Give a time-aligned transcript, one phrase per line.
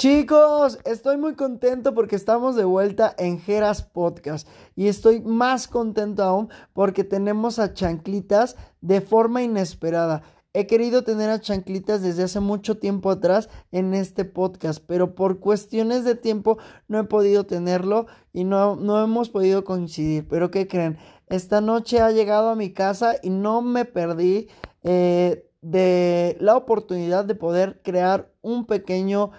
[0.00, 6.22] Chicos, estoy muy contento porque estamos de vuelta en Geras Podcast y estoy más contento
[6.22, 10.22] aún porque tenemos a Chanclitas de forma inesperada.
[10.54, 15.38] He querido tener a Chanclitas desde hace mucho tiempo atrás en este podcast, pero por
[15.38, 16.56] cuestiones de tiempo
[16.88, 20.26] no he podido tenerlo y no, no hemos podido coincidir.
[20.26, 20.96] Pero ¿qué creen?
[21.26, 24.48] Esta noche ha llegado a mi casa y no me perdí
[24.82, 29.32] eh, de la oportunidad de poder crear un pequeño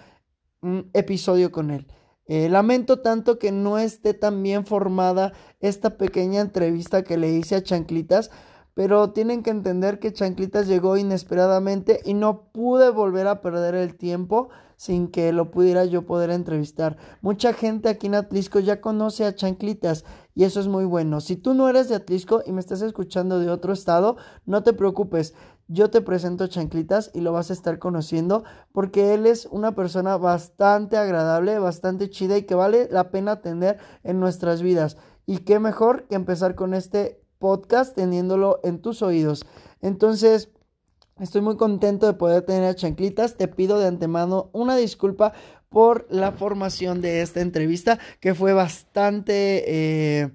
[0.61, 1.87] un episodio con él.
[2.27, 7.55] Eh, lamento tanto que no esté tan bien formada esta pequeña entrevista que le hice
[7.55, 8.31] a Chanclitas,
[8.73, 13.97] pero tienen que entender que Chanclitas llegó inesperadamente y no pude volver a perder el
[13.97, 16.97] tiempo sin que lo pudiera yo poder entrevistar.
[17.21, 21.21] Mucha gente aquí en Atlisco ya conoce a Chanclitas y eso es muy bueno.
[21.21, 24.73] Si tú no eres de Atlisco y me estás escuchando de otro estado, no te
[24.73, 25.35] preocupes
[25.71, 28.43] yo te presento Chanclitas y lo vas a estar conociendo
[28.73, 33.77] porque él es una persona bastante agradable, bastante chida y que vale la pena tener
[34.03, 34.97] en nuestras vidas.
[35.25, 39.45] Y qué mejor que empezar con este podcast teniéndolo en tus oídos.
[39.79, 40.49] Entonces,
[41.19, 43.37] estoy muy contento de poder tener a Chanclitas.
[43.37, 45.31] Te pido de antemano una disculpa
[45.69, 49.63] por la formación de esta entrevista que fue bastante...
[49.67, 50.31] Eh,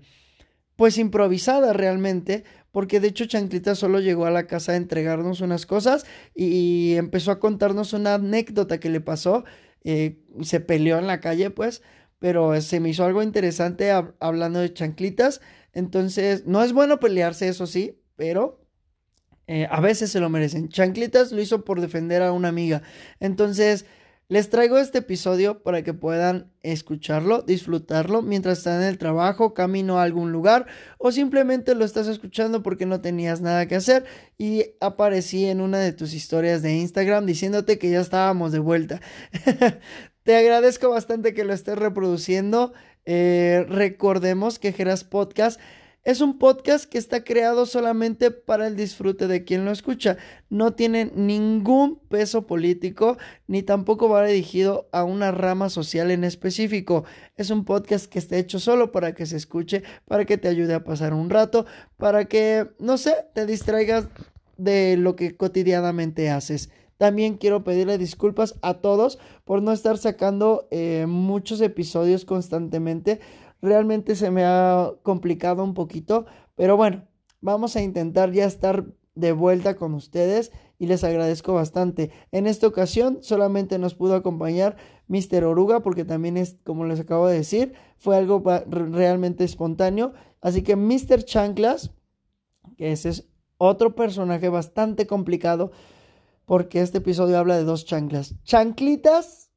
[0.77, 2.45] pues improvisada realmente,
[2.77, 7.30] porque de hecho Chanclita solo llegó a la casa a entregarnos unas cosas y empezó
[7.30, 9.46] a contarnos una anécdota que le pasó.
[9.82, 11.80] Eh, se peleó en la calle, pues,
[12.19, 15.41] pero se me hizo algo interesante hablando de chanclitas.
[15.72, 18.60] Entonces, no es bueno pelearse, eso sí, pero
[19.47, 20.69] eh, a veces se lo merecen.
[20.69, 22.82] Chanclitas lo hizo por defender a una amiga.
[23.20, 23.86] Entonces,
[24.28, 29.98] les traigo este episodio para que puedan escucharlo, disfrutarlo mientras están en el trabajo, camino
[29.98, 30.66] a algún lugar
[30.98, 34.04] o simplemente lo estás escuchando porque no tenías nada que hacer
[34.36, 39.00] y aparecí en una de tus historias de Instagram diciéndote que ya estábamos de vuelta.
[40.24, 42.72] Te agradezco bastante que lo estés reproduciendo.
[43.04, 45.60] Eh, recordemos que Geras Podcast
[46.06, 50.17] es un podcast que está creado solamente para el disfrute de quien lo escucha.
[50.49, 53.19] No tiene ningún peso político
[53.49, 57.03] ni tampoco va dirigido a una rama social en específico.
[57.37, 60.75] Es un podcast que está hecho solo para que se escuche, para que te ayude
[60.75, 61.66] a pasar un rato,
[61.97, 64.06] para que, no sé, te distraigas
[64.56, 66.71] de lo que cotidianamente haces.
[66.99, 73.19] También quiero pedirle disculpas a todos por no estar sacando eh, muchos episodios constantemente
[73.62, 77.06] realmente se me ha complicado un poquito, pero bueno,
[77.41, 82.11] vamos a intentar ya estar de vuelta con ustedes y les agradezco bastante.
[82.33, 84.77] En esta ocasión solamente nos pudo acompañar
[85.09, 85.45] Mr.
[85.45, 90.12] Oruga porque también es, como les acabo de decir, fue algo realmente espontáneo.
[90.41, 91.25] Así que Mr.
[91.25, 91.93] Chanclas,
[92.77, 93.28] que ese es
[93.59, 95.72] otro personaje bastante complicado
[96.45, 98.34] porque este episodio habla de dos chanclas.
[98.45, 99.50] Chanclitas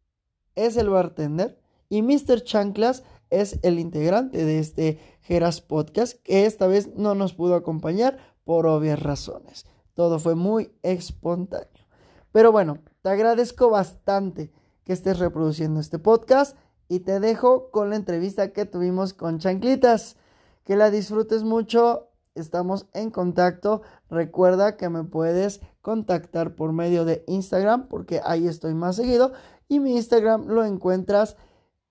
[0.55, 1.59] es el bartender
[1.89, 2.43] y Mr.
[2.43, 8.17] Chanclas es el integrante de este Geras Podcast, que esta vez no nos pudo acompañar
[8.43, 9.65] por obvias razones.
[9.93, 11.85] Todo fue muy espontáneo.
[12.31, 14.51] Pero bueno, te agradezco bastante
[14.83, 16.57] que estés reproduciendo este podcast
[16.87, 20.17] y te dejo con la entrevista que tuvimos con Chanclitas.
[20.63, 22.09] Que la disfrutes mucho.
[22.35, 23.81] Estamos en contacto.
[24.09, 29.33] Recuerda que me puedes contactar por medio de Instagram porque ahí estoy más seguido.
[29.67, 31.37] Y mi Instagram lo encuentras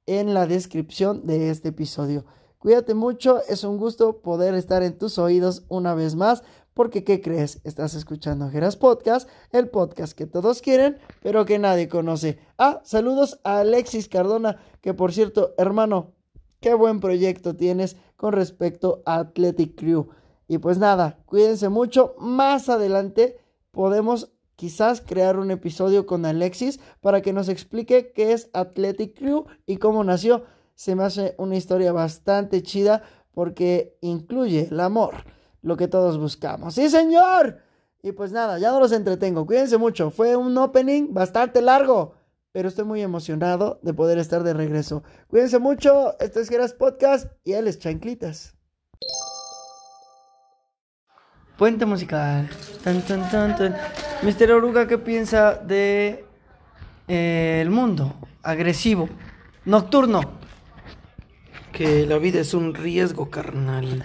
[0.09, 2.25] en la descripción de este episodio.
[2.59, 6.43] Cuídate mucho, es un gusto poder estar en tus oídos una vez más,
[6.73, 7.61] porque ¿qué crees?
[7.63, 12.39] Estás escuchando Geras Podcast, el podcast que todos quieren, pero que nadie conoce.
[12.57, 16.15] Ah, saludos a Alexis Cardona, que por cierto, hermano,
[16.61, 20.09] qué buen proyecto tienes con respecto a Athletic Crew.
[20.49, 23.39] Y pues nada, cuídense mucho, más adelante
[23.73, 29.47] podemos quizás crear un episodio con Alexis para que nos explique qué es Athletic Crew
[29.67, 30.47] y cómo nació.
[30.75, 35.15] Se me hace una historia bastante chida porque incluye el amor,
[35.63, 36.75] lo que todos buscamos.
[36.75, 37.59] ¡Sí, señor!
[38.03, 39.47] Y pues nada, ya no los entretengo.
[39.47, 40.11] Cuídense mucho.
[40.11, 42.15] Fue un opening bastante largo,
[42.51, 45.05] pero estoy muy emocionado de poder estar de regreso.
[45.29, 46.19] Cuídense mucho.
[46.19, 48.58] Esto es Geras Podcast y él Chanclitas.
[51.59, 52.49] Puente musical.
[52.85, 53.77] Tan, tan, tan, tan.
[54.23, 56.25] Mister Oruga, ¿qué piensa de
[57.09, 58.15] eh, el mundo
[58.45, 59.09] agresivo,
[59.65, 60.39] nocturno?
[61.73, 64.03] Que la vida es un riesgo, carnal.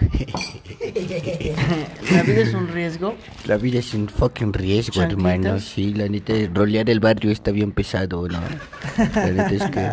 [2.12, 3.14] ¿La vida es un riesgo?
[3.46, 5.60] La vida es un fucking riesgo, hermano.
[5.60, 8.40] Sí, la neta, rolear el barrio está bien pesado, ¿no?
[9.14, 9.90] La neta es que.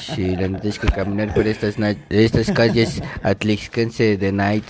[0.00, 1.76] Sí, la neta es que caminar por estas,
[2.10, 4.64] estas calles atlisquense de night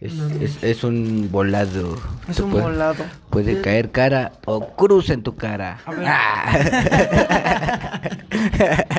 [0.00, 1.96] Es, es, es un volado.
[2.28, 3.04] Es un puede- volado.
[3.30, 5.80] Puede caer cara o cruz en tu cara.
[5.86, 8.00] Ah.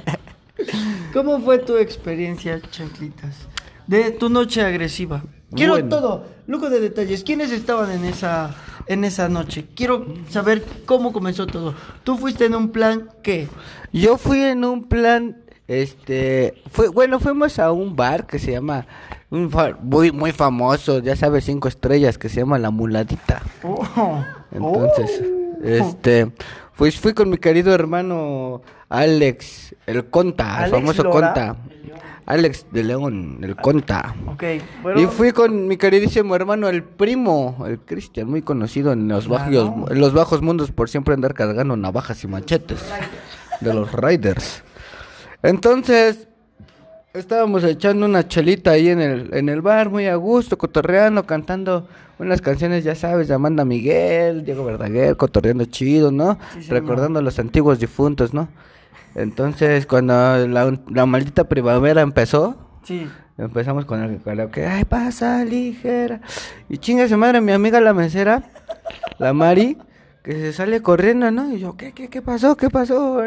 [1.13, 3.35] ¿Cómo fue tu experiencia, chanclitas?
[3.87, 5.23] De tu noche agresiva.
[5.55, 5.89] Quiero Bueno.
[5.89, 7.23] todo, lujo de detalles.
[7.23, 8.55] ¿Quiénes estaban en esa,
[8.85, 9.65] en esa noche?
[9.75, 11.73] Quiero saber cómo comenzó todo.
[12.03, 13.47] ¿Tú fuiste en un plan qué?
[13.91, 15.37] Yo fui en un plan,
[15.69, 18.87] este, fue, bueno, fuimos a un bar que se llama,
[19.29, 23.41] un bar muy, muy famoso, ya sabes, cinco estrellas, que se llama La Muladita.
[23.63, 24.23] Oh.
[24.51, 25.21] Entonces,
[25.61, 25.65] Oh.
[25.65, 26.31] este,
[26.75, 31.33] pues fui con mi querido hermano Alex, el Conta, el ¿Alex famoso Lora?
[31.33, 31.55] Conta.
[32.25, 34.15] Alex de León, el Conta.
[34.81, 35.01] Bueno.
[35.01, 39.65] Y fui con mi queridísimo hermano, el primo, el Cristian, muy conocido en los, Claro.
[39.71, 42.79] bajos, en los bajos mundos por siempre andar cargando navajas y machetes
[43.61, 44.63] de los Riders.
[45.41, 46.27] Entonces,
[47.13, 51.87] estábamos echando una chelita ahí en el, en el bar, muy a gusto, cotorreando, cantando
[52.17, 56.37] unas canciones, ya sabes, de Amanda Miguel, Diego Verdaguer, cotorreando chido, ¿no?
[56.59, 56.69] Sí.
[56.69, 58.49] Recordando los antiguos difuntos, ¿no?
[59.15, 60.13] Entonces, cuando
[60.47, 63.07] la, la maldita primavera empezó, Sí.
[63.37, 66.21] Empezamos con el karaoke, ay, pasa ligera.
[66.67, 68.43] Y chinga su madre, mi amiga la mesera,
[69.17, 69.77] la Mari,
[70.23, 71.53] que se sale corriendo, ¿no?
[71.53, 72.57] Y yo, ¿qué, qué, qué pasó?
[72.57, 73.21] ¿Qué pasó?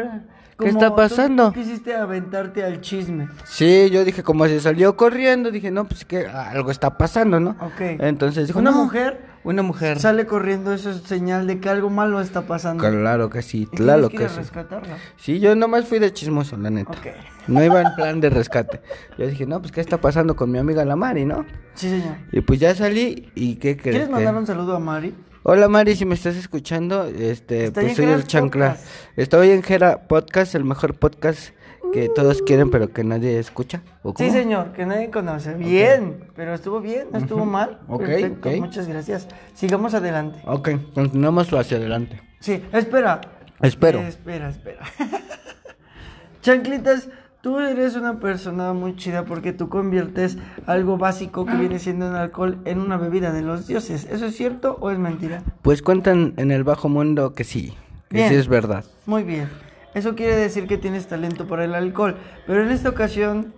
[0.59, 1.51] ¿Qué está tú pasando?
[1.51, 3.27] quisiste aventarte al chisme.
[3.45, 7.51] Sí, yo dije, como se salió corriendo, dije, no, pues que algo está pasando, ¿no?
[7.59, 7.81] Ok.
[7.99, 9.33] Entonces dijo, ¿Una no, mujer?
[9.43, 9.99] Una mujer.
[9.99, 12.81] Sale corriendo, eso es señal de que algo malo está pasando.
[12.87, 14.35] Claro que sí, Y claro que, sí.
[14.37, 14.95] rescatarla.
[15.17, 16.91] Sí, yo nomás fui de chismoso, la neta.
[16.91, 17.07] Ok.
[17.47, 18.79] No iba en plan de rescate.
[19.17, 21.45] Yo dije, no, pues, ¿qué está pasando con mi amiga la Mari, no?
[21.73, 22.15] Sí, señor.
[22.31, 23.81] Y pues ya salí y ¿qué crees?
[23.81, 25.13] ¿Quieres que- mandar un saludo a Mari?
[25.43, 28.69] Hola Mari, si me estás escuchando, este, Estoy pues soy el Chancla.
[28.75, 28.87] Podcast.
[29.17, 31.49] Estoy en Gera Podcast, el mejor podcast
[31.91, 33.81] que todos quieren pero que nadie escucha.
[34.03, 35.53] ¿o Sí, señor, que nadie conoce.
[35.55, 37.81] Bien, pero estuvo bien, no estuvo mal.
[37.87, 38.55] Ok, Perfecto, ok.
[38.57, 39.27] muchas gracias.
[39.53, 40.39] Sigamos adelante.
[40.45, 42.21] Ok, continuamos hacia adelante.
[42.39, 43.19] Sí, espera.
[43.61, 43.99] Espero.
[43.99, 44.81] Eh, espera, espera.
[46.41, 47.09] Chanclitas,
[47.43, 52.15] tú eres una persona muy chida porque tú conviertes algo básico que viene siendo el
[52.15, 54.07] alcohol en una bebida de los dioses.
[54.09, 55.43] ¿Eso es cierto o es mentira?
[55.61, 57.75] Pues cuentan en el bajo mundo que sí,
[58.07, 58.29] que Bien.
[58.29, 58.85] sí es verdad.
[59.05, 59.49] Muy bien.
[59.93, 62.15] Eso quiere decir que tienes talento por el alcohol.
[62.47, 63.53] Pero en esta ocasión,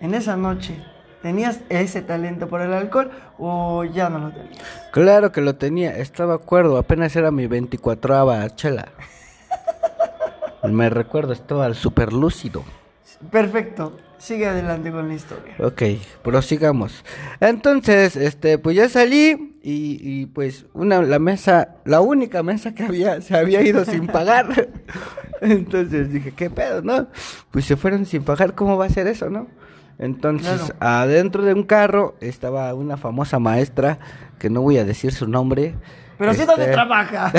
[0.00, 0.82] en esa noche,
[1.20, 4.66] ¿tenías ese talento por el alcohol o ya no lo tenías?
[4.92, 8.88] Claro que lo tenía, estaba acuerdo, apenas era mi 24ava chela.
[10.66, 12.64] Me recuerdo, estaba súper lúcido.
[13.30, 13.96] Perfecto.
[14.18, 15.54] Sigue adelante con la historia.
[15.58, 15.82] Ok,
[16.22, 17.04] prosigamos.
[17.38, 22.84] Entonces, este, pues ya salí y, y, pues una la mesa, la única mesa que
[22.84, 24.68] había se había ido sin pagar.
[25.42, 27.08] Entonces dije, ¿qué pedo, no?
[27.50, 29.48] Pues se fueron sin pagar, ¿cómo va a ser eso, no?
[29.98, 30.74] Entonces, Claro.
[30.80, 33.98] adentro de un carro estaba una famosa maestra
[34.38, 35.74] que no voy a decir su nombre.
[36.18, 37.30] Pero sí donde este, trabaja.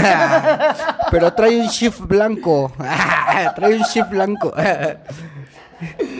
[1.11, 2.71] Pero trae un shift blanco.
[3.55, 4.53] trae un shift blanco.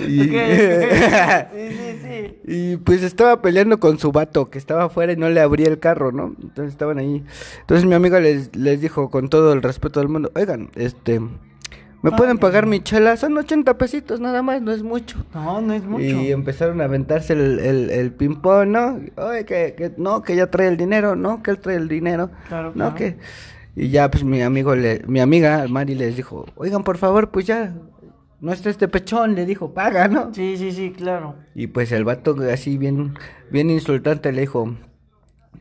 [0.08, 1.48] Y- Ok, ok.
[1.54, 2.36] Sí, sí, sí.
[2.46, 5.80] y pues estaba peleando con su vato que estaba afuera y no le abría el
[5.80, 6.36] carro, ¿no?
[6.42, 7.24] Entonces estaban ahí.
[7.62, 12.12] Entonces mi amiga les, les dijo con todo el respeto del mundo, oigan, este, ¿me
[12.12, 13.18] pueden pagar mi chela?
[13.18, 15.18] Son 80 pesitos nada más, no es mucho.
[15.34, 16.04] No, no es mucho.
[16.04, 19.00] Y empezaron a aventarse el, el, el ping-pong, ¿no?
[19.18, 22.30] Oye, que, que no, que ya trae el dinero, no, que él trae el dinero.
[22.48, 22.96] Claro, No, claro.
[22.96, 23.18] que...
[23.80, 27.46] Y ya, pues mi amigo, le, mi amiga Mari les dijo, oigan, por favor, pues
[27.46, 27.76] ya,
[28.40, 30.34] no está este pechón, le dijo, paga, ¿no?
[30.34, 31.36] Sí, sí, sí, claro.
[31.56, 33.18] Y pues el vato así bien,
[33.52, 34.76] bien insultante le dijo,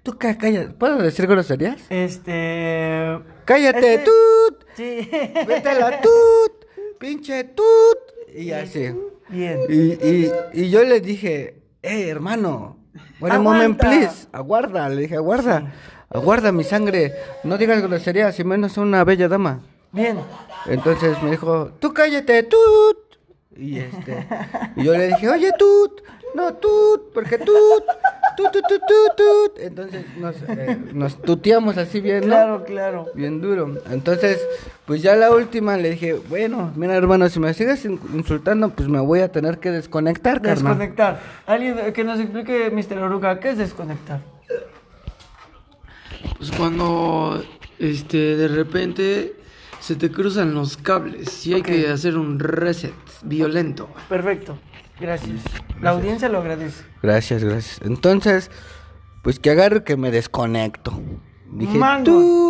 [0.02, 1.83] tú cá- calla, ¿puedo decir groserías?
[1.90, 3.18] Este.
[3.45, 5.09] Cállate, Este- tut, Sí.
[5.49, 6.66] vete la tut,
[6.99, 8.35] pinche tut.
[8.35, 8.88] Y así.
[9.28, 9.59] Bien.
[9.68, 12.78] Y, y, y yo le dije, eh, hermano,
[13.16, 13.38] Aguanta.
[13.40, 15.73] moment, please, aguarda, le dije, aguarda,
[16.11, 19.62] aguarda mi sangre, no digas groserías, y menos a una bella dama.
[19.97, 20.19] Bien.
[20.67, 22.99] Entonces me dijo, tú cállate, tut.
[23.57, 24.26] Y este,
[24.76, 26.03] y yo le dije, oye, tut,
[26.35, 27.47] no, tut, porque tut,
[28.37, 29.59] tut, tut, tut, tut, tut.
[29.59, 32.26] Entonces nos, eh, nos tuteamos así bien, ¿no?
[32.26, 33.07] Claro, claro.
[33.15, 33.75] Bien duro.
[33.91, 34.47] Entonces,
[34.85, 38.88] pues ya la última le dije, bueno, mira hermano, si me sigues in- insultando, pues
[38.91, 40.57] me voy a tener que desconectar, carnal.
[40.76, 41.21] Desconectar.
[41.47, 42.99] Alguien que nos explique, Mr.
[42.99, 44.21] Oruga, ¿qué es desconectar?
[46.37, 47.43] Pues cuando
[47.79, 49.37] este de repente
[49.87, 53.88] se te cruzan los cables y hay que hacer un reset violento.
[54.09, 54.59] Perfecto.
[54.99, 55.43] Gracias.
[55.81, 56.83] La audiencia lo agradece.
[57.05, 57.81] Gracias, gracias.
[57.85, 58.50] Entonces,
[59.23, 61.00] pues que agarro que me desconecto.
[61.52, 62.05] Dije, Mangos.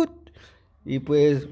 [0.07, 0.09] tut.
[0.83, 1.47] Y pues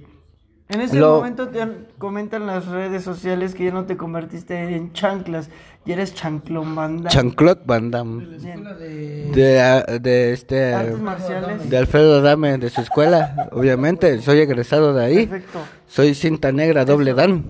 [0.67, 1.59] En este Lo- momento te
[1.99, 5.49] comentan las redes sociales que ya no te convertiste en chanclas
[5.85, 7.11] y eres chanclón banda.
[7.11, 9.29] Chanclot escuela de...
[9.31, 10.73] De, ah, de este.
[10.73, 11.69] Artes marciales.
[11.69, 14.19] De Alfredo Dame, de su escuela, obviamente.
[14.23, 15.27] Soy egresado de ahí.
[15.27, 15.59] Perfecto.
[15.87, 17.45] Soy cinta negra, doble Dan.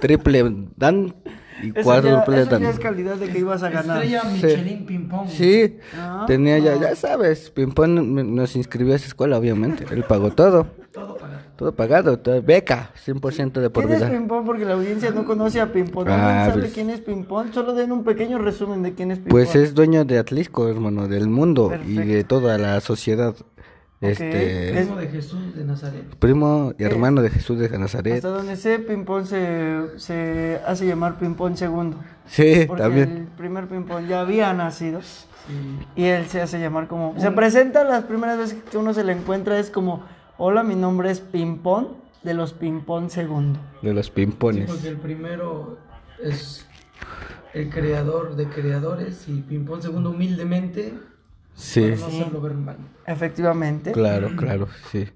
[0.00, 0.42] Triple
[0.76, 1.14] Dan
[1.62, 2.82] y Eso, ya, cuádruple eso ya es Dan.
[2.82, 4.02] calidad de que ibas a ganar.
[4.02, 5.28] Estrella Michelin Ping Pong.
[5.28, 6.24] Sí, Ah.
[6.26, 9.84] tenía ya, ya sabes, Pimpón me- nos inscribió a esa escuela, obviamente.
[9.92, 10.66] Él pagó todo.
[10.90, 11.29] Todo pagado.
[11.60, 14.10] Todo pagado, todo- beca, 100% de por ¿Quién es vida.
[14.18, 14.46] Pimpón?
[14.46, 16.06] Porque la audiencia no conoce a Pimpón.
[16.06, 17.52] ¿No Ah, sabe pues- quién es Pimpón?
[17.52, 19.30] Solo den un pequeño resumen de quién es Pimpón.
[19.30, 23.34] Pues es dueño de Atlisco, hermano, del mundo y de toda la sociedad.
[24.00, 26.04] Este, Es- Primo de Jesús de Nazaret.
[26.18, 28.14] primo y hermano de Jesús de Nazaret.
[28.14, 31.98] Hasta donde sé, Pimpón se, se hace llamar Pimpón segundo.
[32.26, 33.10] Sí, Porque también.
[33.10, 35.02] el primer Pimpón ya había nacido.
[35.02, 35.20] Sí.
[35.96, 37.14] Y él se hace llamar como...
[37.20, 40.02] Se presenta las primeras veces que uno se le encuentra es como...
[40.42, 43.60] Hola, mi nombre es Pimpón de los Pimpón segundo.
[43.82, 44.70] De los Sí, pimpones.
[44.70, 45.76] porque el primero
[46.22, 46.66] es
[47.52, 50.94] el creador de creadores y Ping Pong segundo humildemente
[51.54, 52.76] Sí, para no hacerlo ver mal.
[53.06, 53.92] Efectivamente.
[53.92, 55.06] claro, claro, sí.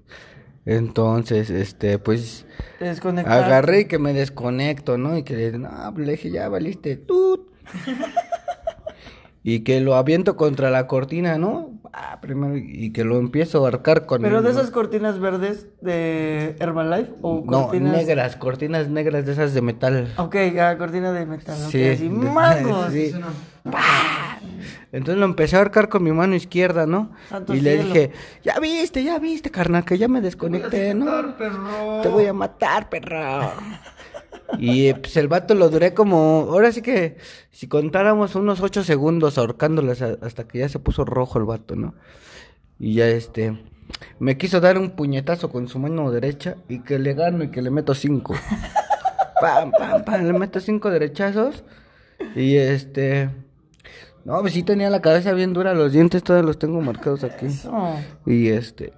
[0.63, 2.45] Entonces, este, pues
[3.25, 5.17] agarré y que me desconecto, ¿no?
[5.17, 7.49] Y que le no, pues, le dije, ya valiste tú.
[9.43, 11.74] y que lo aviento contra la cortina, ¿no?
[11.97, 15.67] Ah, primero, y que lo empiezo a arcar con Pero el- de esas cortinas verdes
[15.79, 17.93] de Herbalife o No, cortinas...
[17.95, 20.13] negras, cortinas negras de esas de metal.
[20.17, 21.55] Ok, ah, cortina de metal.
[21.55, 22.91] Sí, así, de- ¡mangos!
[22.91, 23.13] sí.
[24.91, 27.11] Entonces lo empecé a ahorcar con mi mano izquierda, ¿no?
[27.29, 28.11] Santo y le dije,
[28.43, 31.33] ya viste, ya viste, carnal, que ya me desconecté, ¿no?
[32.01, 33.53] Te voy a matar, perro.
[34.59, 37.17] Y eh, pues el vato lo duré como, ahora sí que
[37.51, 41.75] si contáramos unos ocho segundos ahorcándolas a- hasta que ya se puso rojo el vato,
[41.75, 41.95] ¿no?
[42.79, 43.57] Y ya este,
[44.19, 47.61] me quiso dar un puñetazo con su mano derecha y que le gano y que
[47.61, 48.35] le meto cinco.
[49.41, 51.63] pam, pam, pam, le meto cinco derechazos
[52.35, 53.29] y este,
[54.25, 57.47] no, pues sí tenía la cabeza bien dura, los dientes todos los tengo marcados aquí.
[57.47, 57.71] Eso.
[58.25, 58.93] Y este,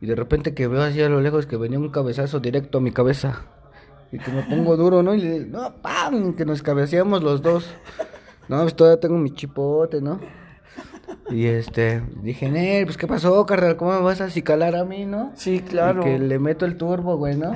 [0.00, 2.80] y de repente que veo así a lo lejos que venía un cabezazo directo a
[2.80, 3.46] mi cabeza.
[4.10, 5.14] Y que me pongo duro, ¿no?
[5.14, 6.34] Y le no, ¡pam!
[6.34, 7.68] Que nos cabeceamos los dos.
[8.48, 10.20] No, pues todavía tengo mi chipote, ¿no?
[11.30, 13.76] Y este, dije, Nel, pues ¿qué pasó, carnal?
[13.76, 15.32] ¿Cómo me vas a acicalar a mí, no?
[15.34, 16.00] Sí, claro.
[16.00, 17.52] Y que le meto el turbo, güey, ¿no?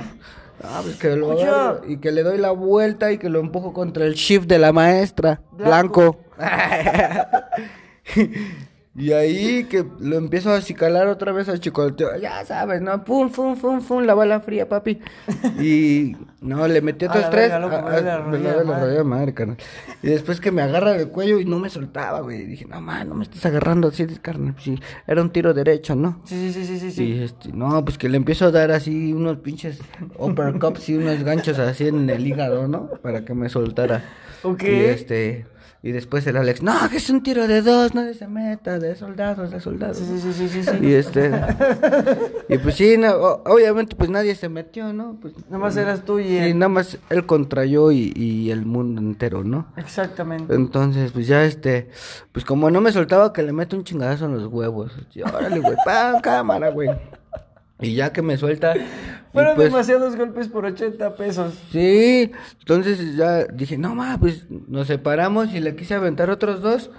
[0.63, 3.73] Ah, pues que lo agarro y que le doy la vuelta y que lo empujo
[3.73, 5.41] contra el shift de la maestra.
[5.51, 6.19] Blanco.
[6.37, 7.43] Blanco.
[8.95, 12.15] y ahí que lo empiezo a acicalar otra vez al chicoteo.
[12.19, 13.03] Ya sabes, ¿no?
[13.03, 14.99] Pum, pum, pum, pum, la bala fría, papi.
[15.59, 17.51] Y no, le metí otros tres.
[17.51, 17.59] ah,
[18.29, 19.57] me la ah, madre, carnal.
[20.03, 22.45] Y después que me agarra del cuello y no me soltaba, güey.
[22.45, 24.53] Dije, no, man, no me estás agarrando así, carnal.
[24.59, 26.21] Sí, era un tiro derecho, ¿no?
[26.25, 27.03] Sí, sí, sí, sí, sí.
[27.03, 29.79] Y este, no, pues que le empiezo a dar así unos pinches
[30.19, 32.89] uppercuts y unos ganchos así en el hígado, ¿no?
[33.01, 34.03] Para que me soltara.
[34.43, 34.63] Ok.
[34.63, 35.47] Y este,
[35.85, 38.95] y después el Alex, no, que es un tiro de dos, nadie se meta, de
[38.95, 39.97] soldados, de soldados.
[39.97, 40.77] Sí, sí, sí, sí, sí.
[40.81, 41.29] Y este,
[42.47, 43.11] y pues sí, no,
[43.45, 45.17] obviamente pues nadie se metió, ¿no?
[45.21, 48.65] Pues, Nada más eras tú y Sí, nada más él contra yo y, y el
[48.65, 49.67] mundo entero, ¿no?
[49.75, 50.55] Exactamente.
[50.55, 51.89] Entonces, pues ya este,
[52.31, 54.93] pues como no me soltaba que le meto un chingadazo en los huevos.
[55.13, 56.21] Y órale, güey, ¡pam!
[56.21, 56.89] cámara, güey.
[57.83, 58.73] Y ya que me suelta.
[59.31, 61.53] Fueron pues, demasiados golpes por 80 pesos.
[61.71, 66.91] Sí, entonces ya dije, no ma, pues nos separamos y le quise aventar otros dos.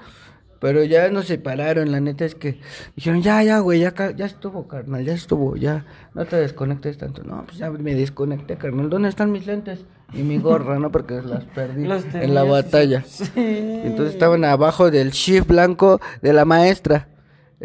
[0.61, 2.59] Pero ya nos separaron, la neta es que
[2.97, 7.23] dijeron, ya, ya, güey, ya, ya estuvo, carnal, ya estuvo, ya, no te desconectes tanto.
[7.23, 8.89] No, pues ya me desconecté, carnal.
[8.89, 9.85] ¿Dónde están mis lentes?
[10.15, 10.91] Y mi gorra, ¿no?
[10.91, 13.05] Porque las perdí Los en la batalla.
[13.07, 13.31] Sí.
[13.37, 17.09] Entonces estaban abajo del shift blanco de la maestra.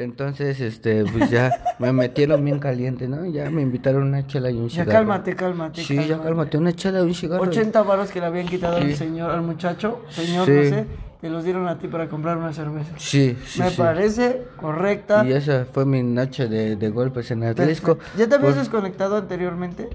[0.03, 3.25] Entonces, este, pues ya me metieron bien caliente, ¿no?
[3.25, 4.91] Ya me invitaron una chela y un Ya cigarro.
[4.91, 5.83] cálmate, cálmate.
[5.83, 7.43] Sí, ya cálmate, una chela y un cigarro.
[7.43, 10.51] 80 varos que le habían quitado al señor, al muchacho, señor, Sí.
[10.51, 10.85] no sé,
[11.21, 12.93] te los dieron a ti para comprar una cerveza.
[12.95, 13.75] Sí, sí, Me sí.
[13.77, 15.25] parece correcta.
[15.27, 17.97] Y esa fue mi noche de, de golpes en Atlisco.
[18.17, 19.89] ¿Ya te habías Por- desconectado anteriormente?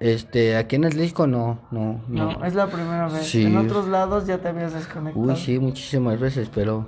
[0.00, 2.32] Este, aquí en Atlisco no, no, no.
[2.38, 3.26] No, es la primera vez.
[3.26, 3.44] Sí.
[3.44, 5.26] En otros lados ya te habías desconectado.
[5.26, 6.86] Uy, sí, muchísimas veces, pero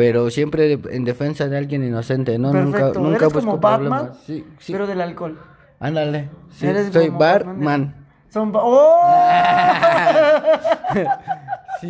[0.00, 2.52] pero siempre en defensa de alguien inocente, ¿no?
[2.52, 2.86] Perfecto.
[2.86, 4.12] Nunca nunca Eres busco como Batman.
[4.26, 4.72] Sí, sí.
[4.72, 5.38] pero del alcohol.
[5.78, 6.30] Ándale.
[6.52, 7.94] Sí, Eres soy Batman.
[8.30, 9.02] Son ba- ¡Oh!
[11.82, 11.88] Sí.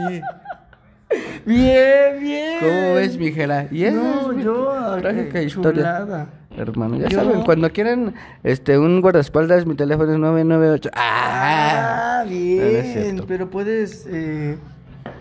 [1.47, 2.59] Bien, bien.
[2.61, 3.67] ¿Cómo ves, mijera?
[3.71, 5.83] Y esa No, mi yo, trágica historia.
[5.83, 6.27] chulada.
[6.57, 10.91] Hermano, ya Yo- saben, cuando quieran este un guardaespaldas, mi teléfono es 998.
[10.95, 12.23] ¡Ah!
[12.23, 13.25] Ah, no bien.
[13.29, 14.59] pero puedes, eh,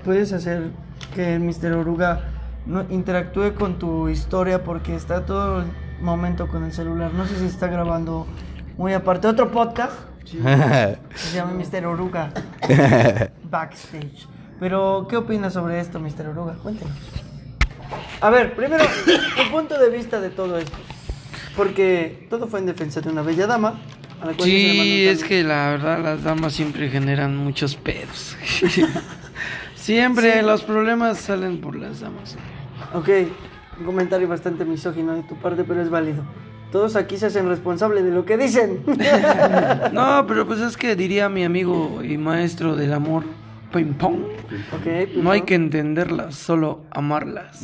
[0.03, 0.69] puedes hacer
[1.13, 1.73] que el Mr.
[1.73, 2.21] Oruga
[2.69, 5.67] no, interactúe con tu historia porque está todo el
[6.01, 7.11] momento con el celular.
[7.13, 8.27] No sé si está grabando
[8.77, 9.27] muy aparte.
[9.27, 9.93] Otro podcast.
[10.25, 11.85] Se llama Mr.
[11.87, 12.31] Oruga.
[13.49, 14.27] Backstage.
[14.59, 16.27] Pero, ¿qué opinas sobre esto, Mr.
[16.27, 16.53] Oruga?
[16.61, 16.95] Cuéntanos.
[18.21, 20.77] A ver, primero, tu punto de vista de todo esto.
[21.55, 23.79] Porque todo fue en defensa de una bella dama.
[24.21, 28.37] A la cual Sí, es que la verdad las damas siempre generan muchos pedos.
[29.75, 32.37] siempre los problemas salen por las damas.
[32.93, 33.09] Ok,
[33.79, 36.23] un comentario bastante misógino de tu parte, pero es válido.
[36.71, 38.83] Todos aquí se hacen responsables de lo que dicen.
[39.93, 43.23] No, pero pues es que diría mi amigo y maestro del amor,
[43.73, 44.21] ping pong.
[44.73, 47.59] ok, pues No hay que entenderlas, solo amarlas.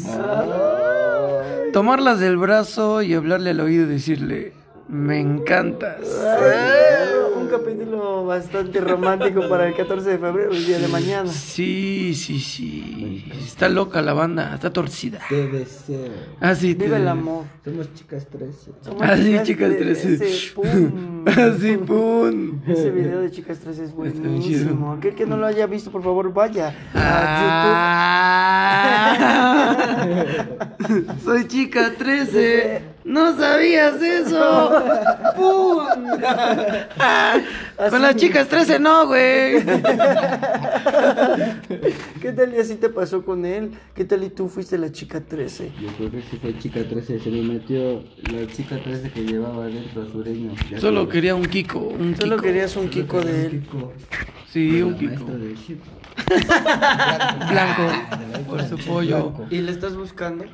[1.74, 4.54] Tomarlas del brazo y hablarle al oído y decirle,
[4.88, 5.98] me encantas.
[6.24, 11.30] Ah, Un capítulo bastante romántico para el 14 de febrero, el día de mañana.
[11.30, 13.32] Sí, sí, sí.
[13.46, 15.20] Está loca la banda, está torcida.
[15.30, 16.12] Te deseo.
[16.40, 17.44] Así Vive el amor.
[17.64, 18.72] Somos chicas 13.
[18.82, 20.14] Somos Así, chicas de- 13.
[20.16, 21.24] ese pum.
[21.28, 22.62] Así, pum.
[22.68, 24.94] Ese video de Chicas 13 es buenísimo.
[24.94, 27.86] Aquel que no lo haya visto, por favor, vaya a
[29.88, 30.08] Ah.
[31.24, 32.95] Soy chica 13.
[33.06, 34.84] No sabías eso.
[35.36, 35.86] ¡Pum!
[37.90, 39.64] Con las chicas 13 no, güey.
[42.22, 43.72] ¿Qué tal y así te pasó con él?
[43.94, 45.72] ¿Qué tal y tú fuiste la chica 13?
[45.80, 47.20] Yo creo que sí fue chica 13.
[47.20, 50.54] Se me metió la chica 13 que llevaba adentro a sureño.
[50.72, 52.48] Ya Solo que- quería un Kiko, un Solo Kiko.
[52.48, 53.52] querías un Kiko de él.
[53.62, 53.94] Kiko.
[54.52, 55.26] Sí, un Kiko.
[57.52, 57.84] Blanco.
[58.50, 59.32] Por su pollo.
[59.52, 60.46] ¿Y le estás buscando?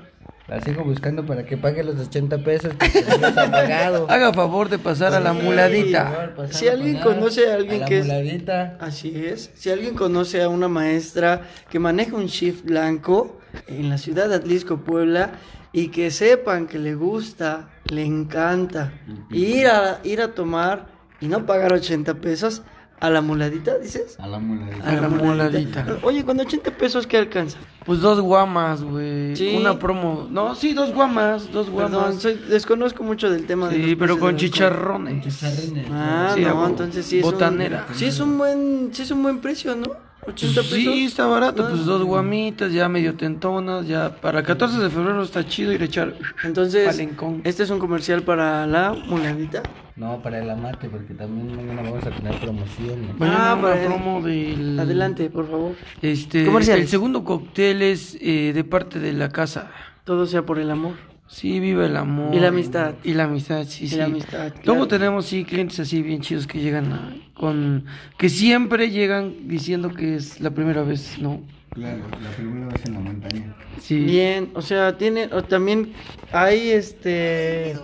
[0.51, 3.01] La sigo buscando para que pague los 80 pesos que
[3.49, 4.05] pagado.
[4.09, 6.33] Haga favor de pasar a la muladita.
[6.49, 8.75] Si alguien conoce a alguien la que es- muladita.
[8.81, 9.49] Así es.
[9.55, 14.35] Si alguien conoce a una maestra que maneja un shift blanco en la ciudad de
[14.35, 15.31] Atlisco, Puebla,
[15.71, 18.91] y que sepan que le gusta, le encanta
[19.29, 20.87] ir a, ir a tomar
[21.21, 22.61] y no pagar 80 pesos
[23.01, 24.15] a la muladita, dices.
[24.19, 24.89] A la muladita.
[24.89, 25.85] A la muladita.
[26.03, 27.57] Oye, con 80 pesos, ¿qué alcanza?
[27.85, 29.35] Pues dos guamas, güey.
[29.35, 29.55] Sí.
[29.59, 30.27] Una promo.
[30.29, 31.51] No, sí, dos guamas.
[31.51, 32.21] Dos Perdón, guamas.
[32.21, 34.35] soy- desconozco mucho del tema de Sí, los pero con del alcohol.
[34.37, 35.43] chicharrones.
[35.91, 37.87] Ah, Sí, no, entonces sí es Botanera.
[37.89, 40.10] Un, sí es un buen, sí es un buen precio, ¿no?
[40.27, 40.69] 80 pesos.
[40.77, 41.63] Sí, está barato.
[41.65, 41.69] Ah.
[41.71, 43.87] Pues dos guamitas, ya medio tentonas.
[43.87, 46.13] Ya para el 14 de febrero está chido ir a echar.
[46.43, 47.41] Entonces, Palencón.
[47.43, 49.63] este es un comercial para la muladita.
[49.95, 53.09] No, para el amate, porque también mañana vamos a tener promociones.
[53.19, 54.79] Ah, para el- promo del.
[54.79, 55.73] Adelante, por favor.
[56.01, 56.85] Este, Comerciales.
[56.85, 59.69] el segundo cóctel es eh, de parte de la casa.
[60.03, 60.93] Todo sea por el amor.
[61.31, 62.35] Sí, viva el amor.
[62.35, 62.93] Y la amistad.
[63.05, 63.95] Y la amistad, sí, Y sí.
[63.95, 67.85] la amistad, Luego tenemos, sí, clientes así bien chidos que llegan a- con...
[68.17, 71.41] Que siempre llegan diciendo que es la primera vez, ¿no?
[71.73, 73.55] Claro, la primera vez en la montaña.
[73.79, 73.99] Sí.
[73.99, 75.93] Bien, o sea, tiene, o también
[76.33, 77.77] hay este...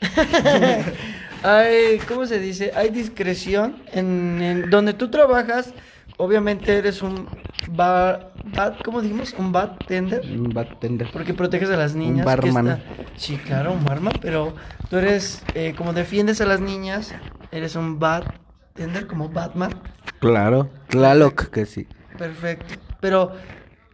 [1.42, 2.72] hay, ¿cómo se dice?
[2.76, 5.72] Hay discreción en, en donde tú trabajas.
[6.22, 7.26] Obviamente eres un
[7.72, 9.34] bar, bar- ¿cómo dijimos?
[9.36, 10.22] Un bartender.
[10.30, 11.08] Un bartender.
[11.12, 12.20] Porque proteges a las niñas.
[12.20, 12.68] que barman.
[12.68, 12.82] está-
[13.16, 14.54] Sí, claro, un barman, pero
[14.88, 17.12] tú eres, eh, como defiendes a las niñas,
[17.50, 19.72] eres un bartender, como Batman.
[20.20, 21.88] Claro, Tlaloc que sí.
[22.16, 22.72] Perfecto.
[23.00, 23.32] Pero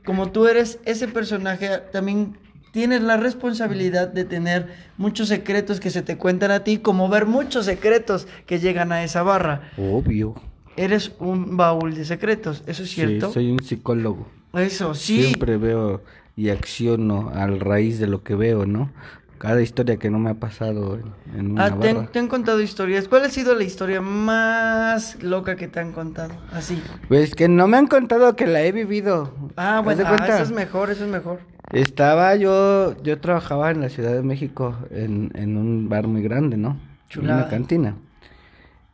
[0.04, 2.36] como tú eres ese personaje, también
[2.72, 7.24] tienes la responsabilidad de tener muchos secretos que se te cuentan a ti, como ver
[7.24, 9.70] muchos secretos que llegan a esa barra.
[9.78, 10.34] Obvio.
[10.78, 13.28] Eres un baúl de secretos, ¿eso es cierto?
[13.28, 14.26] Sí, soy un psicólogo.
[14.54, 15.22] Eso, sí.
[15.22, 16.02] Siempre veo
[16.36, 18.90] y acciono al raíz de lo que veo, ¿no?
[19.38, 20.96] Cada historia que no me ha pasado
[21.32, 22.10] en, en una Ah, te, han- barra.
[22.12, 23.06] te han contado historias.
[23.08, 26.34] ¿Cuál ha sido la historia más loca que te han contado?
[26.52, 26.80] Así.
[27.08, 29.32] Pues que no me han contado que la he vivido.
[29.56, 31.40] Ah, ¿Haz bueno, ah, eso es mejor, eso es mejor.
[31.72, 36.56] Estaba yo, yo trabajaba en la Ciudad de México en, en un bar muy grande,
[36.56, 36.70] ¿no?
[36.70, 37.42] En Chulada.
[37.42, 37.94] una cantina.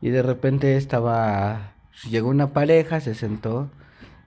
[0.02, 1.72] Y de repente estaba,
[2.08, 3.70] llegó una pareja, se sentó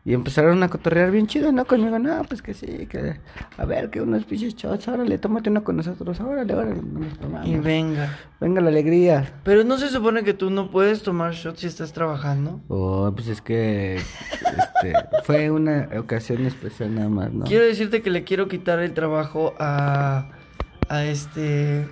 [0.08, 1.66] y empezaron a cotorrear bien chido, ¿no?
[1.66, 3.20] Conmigo, no, pues que sí, que
[3.58, 7.46] a ver, que unos pinches shots, órale, tómate uno con nosotros, órale, órale, nos tomamos.
[7.46, 8.18] Y venga.
[8.40, 9.34] Venga la alegría.
[9.44, 12.62] Pero no se supone que tú no puedes tomar shots si estás trabajando.
[12.70, 17.44] Oh, pues es que este, fue una ocasión especial nada más, ¿no?
[17.44, 20.30] Quiero decirte que le quiero quitar el trabajo a.
[20.88, 21.86] a este.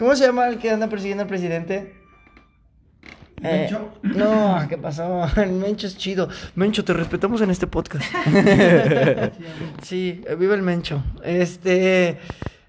[0.00, 2.01] ¿Cómo se llama el que anda persiguiendo al presidente?
[3.42, 3.70] Eh,
[4.02, 5.26] no, ¿qué pasó?
[5.36, 6.28] El Mencho es chido.
[6.54, 8.04] Mencho, te respetamos en este podcast.
[9.82, 11.02] sí, viva el Mencho.
[11.24, 12.18] Este.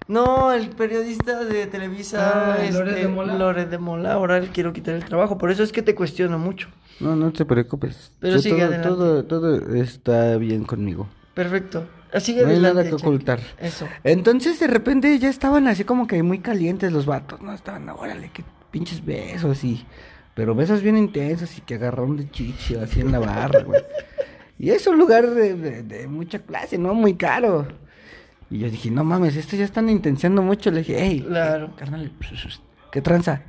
[0.06, 2.54] No, el periodista de Televisa.
[2.54, 3.34] Ah, este, Loret de Mola.
[3.34, 5.38] Loret de Mola, ahora le quiero quitar el trabajo.
[5.38, 6.68] Por eso es que te cuestiono mucho.
[7.00, 8.12] No, no te preocupes.
[8.20, 8.88] Pero Yo sigue todo, adelante.
[8.88, 11.08] todo, todo está bien conmigo.
[11.32, 11.86] Perfecto.
[12.12, 13.40] Así No hay nada que ocultar.
[13.58, 13.88] Eso.
[14.04, 17.52] Entonces de repente ya estaban así como que muy calientes los vatos, ¿no?
[17.52, 19.84] Estaban, órale, qué pinches besos y
[20.34, 23.80] pero besos bien intensos y que agarraron de chichi así en la barra, güey.
[24.58, 26.94] Y es un lugar de, de- de mucha clase, ¿no?
[26.94, 27.66] Muy caro.
[28.50, 30.70] Y yo dije, no mames, estos ya están intenciando mucho.
[30.70, 31.74] Le dije, hey, Claro.
[31.76, 32.12] carnal,
[32.92, 33.42] ¿qué tranza?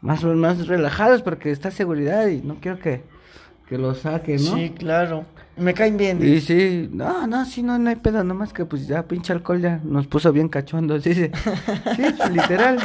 [0.00, 3.02] Más, más relajados porque está seguridad y no quiero que,
[3.68, 4.56] que lo saque, ¿no?
[4.56, 5.24] Sí, claro.
[5.56, 6.22] Me caen bien.
[6.22, 9.60] Y sí, no, no, sí, no, no hay pedo, nomás que pues ya pinche alcohol
[9.60, 11.30] ya nos puso bien cachondo, sí, sí,
[11.96, 12.78] sí, pues, literal.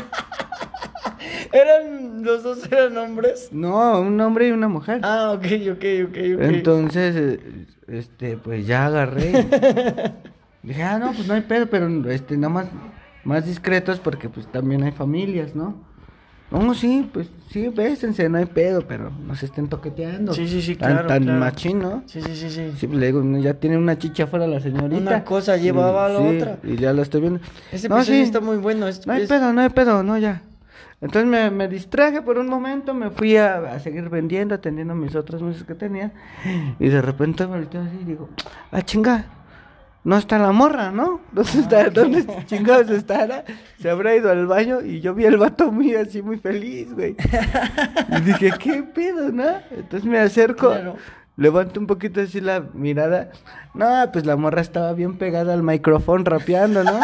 [1.54, 3.50] ¿Eran, los dos eran hombres?
[3.52, 5.00] No, un hombre y una mujer.
[5.04, 6.42] Ah, ok, ok, ok, ok.
[6.42, 7.40] Entonces, eh,
[7.88, 9.32] este, pues ya agarré.
[10.64, 12.68] Dije, ah, no, pues no hay pedo, pero este, nada más,
[13.24, 15.76] más discretos porque pues también hay familias, ¿no?
[16.50, 20.34] No, sí, pues sí, bésense, no hay pedo, pero no se estén toqueteando.
[20.34, 21.40] Sí, sí, sí, Tan- claro, Tan, claro.
[21.40, 22.04] machín, ¿no?
[22.06, 22.72] Sí, sí, sí, sí.
[22.78, 25.02] Sí, pues, le digo, ya tiene una chicha afuera la señorita.
[25.02, 26.58] Una cosa llevaba a la Sí, otra.
[26.64, 27.40] Y ya la estoy viendo.
[27.72, 28.88] Ese No, sí, está muy bueno.
[28.88, 30.42] es- No hay es- pedo, no hay pedo, no, ya.
[31.02, 35.16] Entonces me, me distraje por un momento, me fui a, a seguir vendiendo, atendiendo mis
[35.16, 36.12] otras mesas que tenía.
[36.80, 38.30] Y de repente me volteo así y digo,
[38.72, 39.26] ah, chinga,
[40.04, 41.20] no está la morra, ¿no?
[41.32, 41.90] ¿Dónde está?
[41.92, 43.44] ¿Dónde chingados estará?
[43.82, 47.16] Se habrá ido al baño y yo vi al vato muy así, muy feliz, güey.
[48.18, 49.60] Y dije, ¿qué pedo, no?
[49.72, 50.96] Entonces me acerco, Claro.
[51.36, 53.32] levanto un poquito así la mirada.
[53.74, 57.00] No, pues la morra estaba bien pegada al micrófono rapeando, ¿no?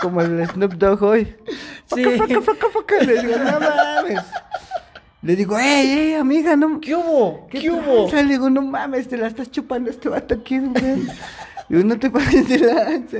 [0.00, 1.36] Como el Snoop Dogg hoy.
[1.94, 2.02] Sí.
[2.16, 2.94] Foca, foca, foca.
[3.04, 4.20] Le digo, no mames.
[5.20, 6.80] Le digo, ey, ey, amiga, no.
[6.80, 7.46] ¿Qué hubo?
[7.50, 8.06] ¿Qué, hubo?
[8.08, 8.22] tranza?
[8.22, 11.06] Le digo, no mames, te la estás chupando este vato aquí, güey.
[11.68, 13.18] Digo, no te pases de lanza.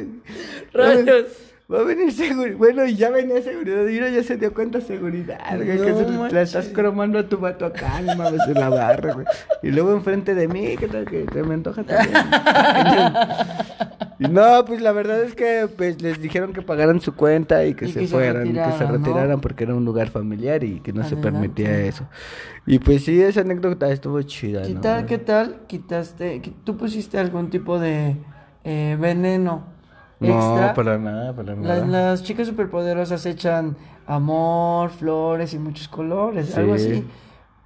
[0.73, 1.27] Rayos.
[1.73, 2.59] Va a venir seguridad.
[2.59, 3.85] Bueno, y ya venía seguridad.
[3.85, 5.67] Uno ya se dio cuenta seguridad, güey.
[5.79, 9.15] que No se la estás cromando a tu vato acá, no mames, en la barra,
[9.15, 9.27] güey.
[9.63, 12.15] Y luego enfrente de mí, ¿qué tal que te me antoja también?
[14.19, 17.73] y no, pues la verdad es que pues les dijeron que pagaran su cuenta y
[17.73, 20.81] que Y se que se fueran, que se retiraran, porque era un lugar familiar y
[20.81, 22.07] que no se permitía eso.
[22.67, 24.81] Y pues sí, esa anécdota estuvo chida, ¿Qué ¿no?
[24.83, 25.63] tal, qué tal?
[25.67, 28.17] Quitaste, qui- tú pusiste algún tipo de
[28.65, 29.65] eh, veneno
[30.21, 30.69] extra.
[30.69, 31.85] No, para nada, para nada.
[31.87, 36.87] las chicas superpoderosas echan amor, flores y muchos colores, algo Sí.
[36.91, 37.07] así.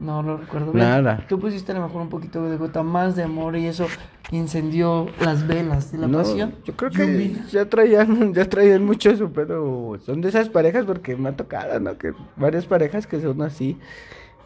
[0.00, 0.86] No lo recuerdo bien.
[0.88, 1.24] Nada.
[1.28, 3.86] Tú pusiste a lo mejor un poquito de gota más de amor y eso
[4.30, 6.54] incendió las velas de la No, pasión.
[6.64, 11.16] yo creo que ya traían, ya traían mucho eso, pero son de esas parejas porque
[11.16, 11.98] me ha tocado, ¿no?
[11.98, 13.76] Que varias parejas que son así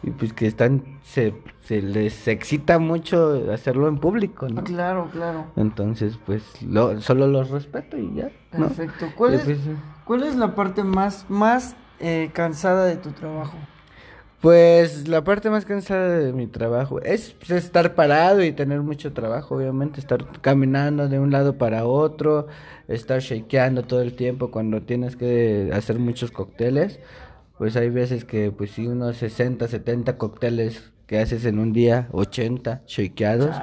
[0.03, 4.63] y pues que están, se, se les excita mucho hacerlo en público, ¿no?
[4.63, 5.45] Claro, claro.
[5.55, 8.67] Entonces, pues, lo, solo los respeto y ya, ¿no?
[8.67, 9.07] Perfecto.
[9.15, 9.59] ¿Cuál es, pues,
[10.05, 13.57] cuál es la parte más, más eh, cansada de tu trabajo?
[14.43, 19.13] Pues la parte más cansada de mi trabajo es pues, estar parado y tener mucho
[19.13, 22.47] trabajo, obviamente, estar caminando de un lado para otro,
[22.89, 26.99] estar shakeando todo el tiempo cuando tienes que hacer muchos cócteles.
[27.63, 32.09] Pues hay veces que pues sí, unos 60, 70 cócteles que haces en un día,
[32.11, 33.55] 80 shakeados.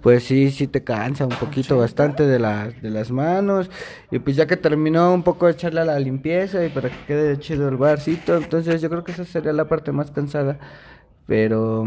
[0.00, 3.68] Pues sí, sí te cansa un poquito, bastante de, las de las manos.
[4.12, 7.04] Y pues ya que terminó un poco de echarle a la limpieza y para que
[7.04, 8.36] quede chido el barcito.
[8.36, 10.60] Entonces yo creo que esa sería la parte más cansada.
[11.26, 11.84] Pero,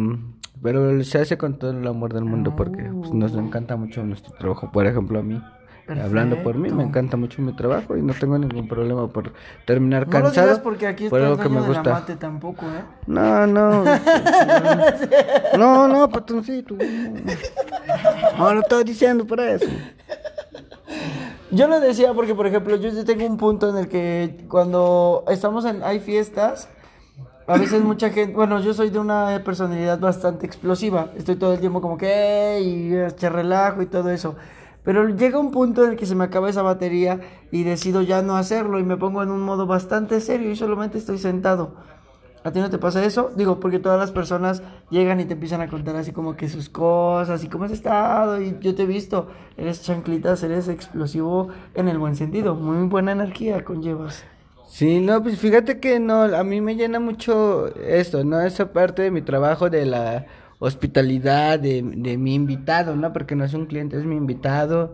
[0.61, 4.33] pero se hace con todo el amor del mundo porque pues, nos encanta mucho nuestro
[4.33, 4.73] trabajo.
[4.73, 5.41] Por ejemplo, a mí.
[5.87, 9.33] Hablando por mí, me encanta mucho mi trabajo y no tengo ningún problema por
[9.65, 10.47] terminar No lo cansado.
[10.47, 12.83] digas porque aquí está el que de la mate tampoco, ¿eh?
[13.05, 13.83] No, no.
[15.57, 16.75] No, no, patoncito.
[18.37, 19.67] No, lo estoy diciendo por eso.
[21.51, 25.65] Yo lo decía porque, por ejemplo, yo tengo un punto en el que cuando estamos
[25.65, 26.67] en, hay fiestas,
[27.47, 31.59] a veces mucha gente, bueno, yo soy de una personalidad bastante explosiva, estoy todo el
[31.59, 34.35] tiempo como que, y eche relajo y todo eso.
[34.85, 37.19] Pero llega un punto en el que se me acaba esa batería
[37.51, 40.99] y decido ya no hacerlo y me pongo en un modo bastante serio y solamente
[40.99, 41.73] estoy sentado.
[42.43, 43.31] ¿A ti no te pasa eso?
[43.35, 46.69] Digo, porque todas las personas llegan y te empiezan a contar así como que sus
[46.69, 51.87] cosas y cómo has estado y yo te he visto, eres chanclitas, eres explosivo en
[51.87, 54.23] el buen sentido, muy buena energía conllevas.
[54.67, 58.39] Sí, no, pues fíjate que no, a mí me llena mucho esto, ¿no?
[58.41, 60.27] Esa parte de mi trabajo de la
[60.65, 63.13] hospitalidad de, de mi invitado, ¿no?
[63.13, 64.93] Porque no es un cliente, es mi invitado,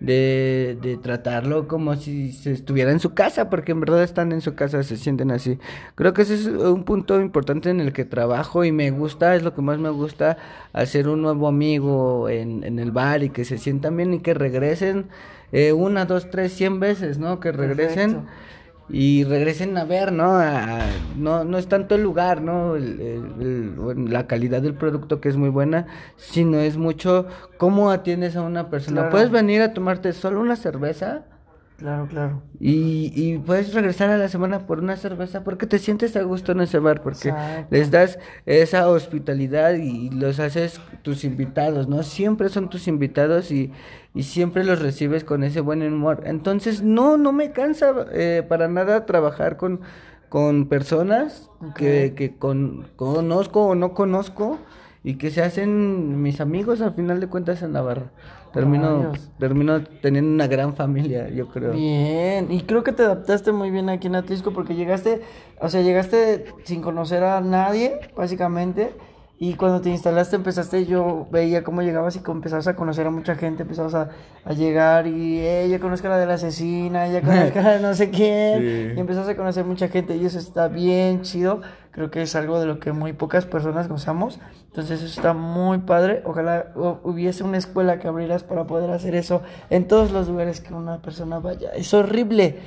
[0.00, 4.40] de, de tratarlo como si se estuviera en su casa, porque en verdad están en
[4.40, 5.58] su casa, se sienten así.
[5.94, 9.42] Creo que ese es un punto importante en el que trabajo y me gusta, es
[9.42, 10.38] lo que más me gusta,
[10.72, 14.34] hacer un nuevo amigo en, en el bar y que se sientan bien y que
[14.34, 15.08] regresen
[15.52, 17.38] eh, una, dos, tres, cien veces, ¿no?
[17.40, 18.22] Que regresen.
[18.92, 20.32] Y regresen a ver, ¿no?
[20.38, 20.80] A-
[21.16, 22.76] no, no es tanto el lugar, ¿no?
[22.76, 27.26] El- el- el- bueno, la calidad del producto que es muy buena, sino es mucho
[27.56, 28.96] cómo atiendes a una persona.
[29.02, 29.10] Claro.
[29.10, 31.22] Puedes venir a tomarte solo una cerveza
[31.80, 32.42] Claro, claro.
[32.58, 36.52] Y, y puedes regresar a la semana por una cerveza porque te sientes a gusto
[36.52, 37.68] en ese bar, porque Exacto.
[37.70, 42.02] les das esa hospitalidad y los haces tus invitados, ¿no?
[42.02, 43.72] Siempre son tus invitados y,
[44.14, 46.22] y siempre los recibes con ese buen humor.
[46.26, 49.80] Entonces, no, no me cansa eh, para nada trabajar con,
[50.28, 54.58] con personas que, que con- conozco o no conozco
[55.02, 58.12] y que se hacen mis amigos al final de cuentas en la barra.
[58.52, 61.72] Termino, termino teniendo una gran familia, yo creo.
[61.72, 65.22] Bien, y creo que te adaptaste muy bien aquí en Atlisco porque llegaste,
[65.60, 68.92] o sea, llegaste sin conocer a nadie, básicamente,
[69.42, 73.36] y cuando te instalaste empezaste, yo veía cómo llegabas y empezabas a conocer a mucha
[73.36, 74.10] gente, empezabas a,
[74.44, 77.70] a llegar y, eh, ya conozco a la de la asesina, ya conozco a la
[77.72, 78.92] de no sé quién, Sí.
[78.96, 82.60] y empezás a conocer mucha gente y eso está bien chido, creo que es algo
[82.60, 87.42] de lo que muy pocas personas gozamos, entonces eso está muy padre, ojalá hu- hubiese
[87.42, 91.38] una escuela que abrieras para poder hacer eso en todos los lugares que una persona
[91.38, 92.58] vaya, es horrible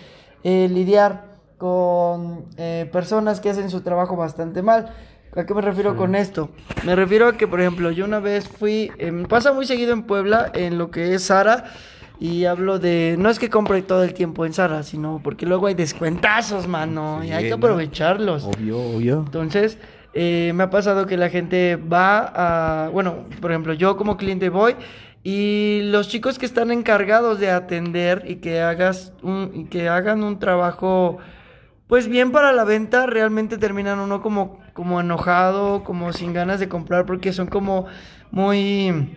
[0.44, 1.33] eh, lidiar
[1.64, 4.94] con eh, personas que hacen su trabajo bastante mal.
[5.34, 6.50] ¿A qué me refiero con esto?
[6.86, 9.94] Me refiero a que, por ejemplo, yo una vez fui, eh, me pasa muy seguido
[9.94, 11.64] en Puebla, en lo que es Sara,
[12.20, 15.68] y hablo de, no es que compre todo el tiempo en Sara, sino porque luego
[15.68, 18.44] hay descuentazos, mano, y hay que aprovecharlos.
[18.44, 19.24] Obvio, obvio.
[19.26, 19.78] Entonces,
[20.14, 24.50] eh, me ha pasado que la gente va a, bueno, por ejemplo, yo como cliente
[24.50, 24.76] voy
[25.24, 30.22] y los chicos que están encargados de atender y que hagas un, y que hagan
[30.22, 31.20] un trabajo,
[31.94, 36.68] pues bien para la venta, realmente terminan uno como, como enojado, como sin ganas de
[36.68, 37.86] comprar, porque son como
[38.32, 39.16] muy,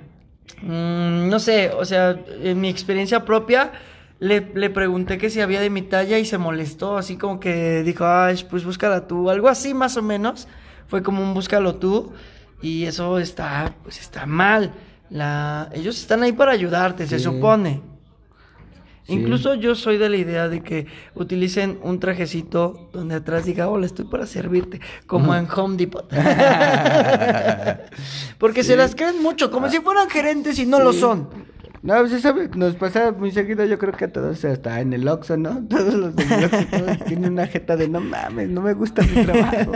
[0.60, 3.72] mm, no sé, o sea, en mi experiencia propia.
[4.18, 7.82] Le, le pregunté que si había de mi talla y se molestó, así como que
[7.82, 10.46] dijo, ay, pues búscala tú, algo así más o menos.
[10.86, 12.12] Fue como un búscalo tú
[12.60, 14.74] y eso está, pues está mal.
[15.08, 17.80] La, ellos están ahí para ayudarte, se supone.
[19.06, 19.12] Sí.
[19.14, 23.86] Incluso yo soy de la idea de que utilicen un trajecito donde atrás diga, hola,
[23.86, 26.08] estoy para servirte, como en Home Depot.
[28.38, 31.28] Porque se las creen mucho, como si fueran gerentes y no lo son.
[31.86, 35.06] No, pues eso nos pasa muy seguido, yo creo que a todos, hasta en el
[35.06, 35.64] Oxxo, ¿no?
[35.68, 39.24] Todos los del Oxxo, todos tienen una jeta de no mames, no me gusta mi
[39.24, 39.72] trabajo.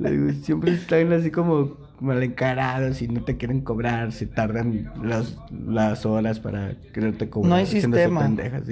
[0.42, 6.04] Siempre están así como mal encarados y no te quieren cobrar, se tardan las, las
[6.04, 7.50] horas para quererte cobrar.
[7.50, 8.22] No hay sistema.
[8.22, 8.64] pendejas.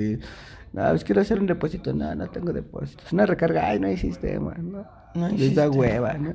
[0.73, 3.05] No, pues quiero hacer un depósito, no, no tengo depósito.
[3.07, 4.85] Es una recarga, ay, no hay sistema, ¿no?
[5.15, 6.35] No hay Les da hueva, ¿no?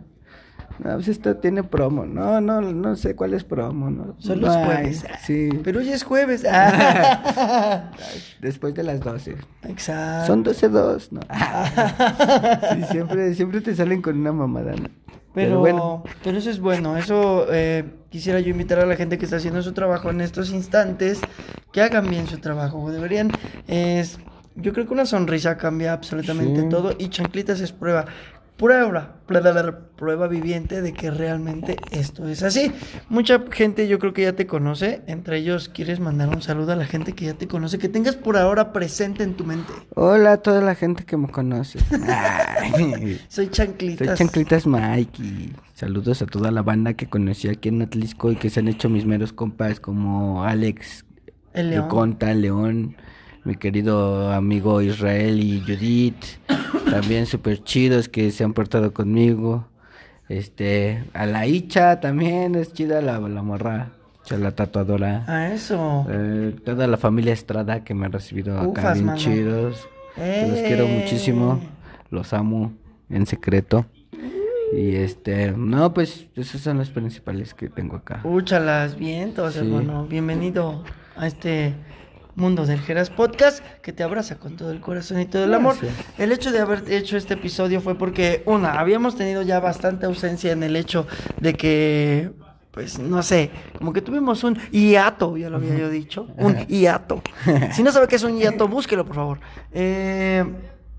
[0.79, 2.05] No, pues esto tiene promo.
[2.05, 4.15] No, no, no sé cuál es promo, ¿no?
[4.19, 5.05] Es hay, jueves.
[5.25, 5.49] Sí.
[5.63, 6.45] Pero hoy es jueves.
[6.57, 7.91] Ah.
[8.41, 9.35] Después de las 12.
[9.67, 10.27] Exacto.
[10.27, 11.21] Son 12-2, ¿no?
[12.73, 14.89] sí, siempre, siempre te salen con una mamada, ¿no?
[15.33, 16.03] Pero, bueno.
[16.23, 19.61] pero eso es bueno, eso eh, quisiera yo invitar a la gente que está haciendo
[19.61, 21.19] su trabajo en estos instantes,
[21.73, 23.31] que hagan bien su trabajo, deberían,
[23.67, 24.17] es,
[24.55, 26.69] yo creo que una sonrisa cambia absolutamente Sí.
[26.69, 28.05] todo y chanclitas es prueba,
[28.57, 32.71] prueba, prueba, prueba viviente de que realmente esto es así.
[33.09, 36.75] Mucha gente yo creo que ya te conoce, entre ellos quieres mandar un saludo a
[36.75, 39.73] la gente que ya te conoce, que tengas por ahora presente en tu mente.
[39.95, 41.79] Hola a toda la gente que me conoce.
[43.27, 44.07] Soy chanclitas.
[44.07, 48.37] Soy Chanclitas Mike y saludos a toda la banda que conocí aquí en Atlisco y
[48.37, 51.05] que se han hecho mis meros compas como Alex,
[51.53, 51.89] El León.
[51.89, 52.95] Conta, León,
[53.45, 56.15] mi querido amigo Israel y Judith,
[56.89, 59.67] también súper chidos que se han portado conmigo.
[60.27, 63.91] Este, a la Icha también es chida la, la morra,
[64.31, 65.23] la tatuadora.
[65.27, 66.05] A eso.
[66.09, 69.17] Eh, toda la familia Estrada que me ha recibido acá Ufas, bien mano.
[69.19, 69.87] chidos.
[70.17, 70.99] Los quiero ¡Eh!
[71.01, 71.59] muchísimo.
[72.09, 72.73] Los amo
[73.09, 73.85] en secreto.
[74.75, 78.21] Y este, no, pues esos son los principales que tengo acá.
[78.23, 79.59] Úchalas, vientos, Sí.
[79.59, 80.07] hermano.
[80.07, 80.83] Bienvenido
[81.15, 81.73] a este
[82.35, 85.75] mundo del Geras Podcast que te abraza con todo el corazón y todo el amor.
[85.79, 86.05] Gracias.
[86.17, 90.51] El hecho de haber hecho este episodio fue porque, una, habíamos tenido ya bastante ausencia
[90.51, 91.07] en el hecho
[91.39, 92.31] de que,
[92.71, 97.21] pues, no sé, como que tuvimos un hiato, ya lo había yo dicho, un hiato.
[97.71, 99.39] Si no sabe qué es un hiato, búsquelo, por favor.
[99.71, 100.43] Eh,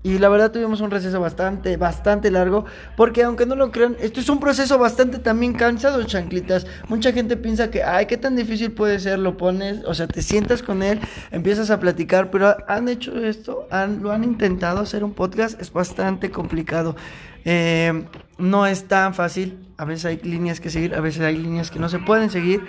[0.07, 2.63] y la verdad tuvimos un receso bastante, bastante largo,
[2.95, 6.65] porque aunque no lo crean, esto es un proceso bastante también cansado, chanclitas.
[6.87, 10.21] Mucha gente piensa que, ay, qué tan difícil puede ser, lo pones, o sea, te
[10.21, 15.03] sientas con él, empiezas a platicar, pero han hecho esto, han, lo han intentado hacer
[15.03, 16.95] un podcast, es bastante complicado.
[17.43, 18.05] Eh,
[18.37, 21.79] no es tan fácil, a veces hay líneas que seguir, a veces hay líneas que
[21.79, 22.61] no se pueden seguir.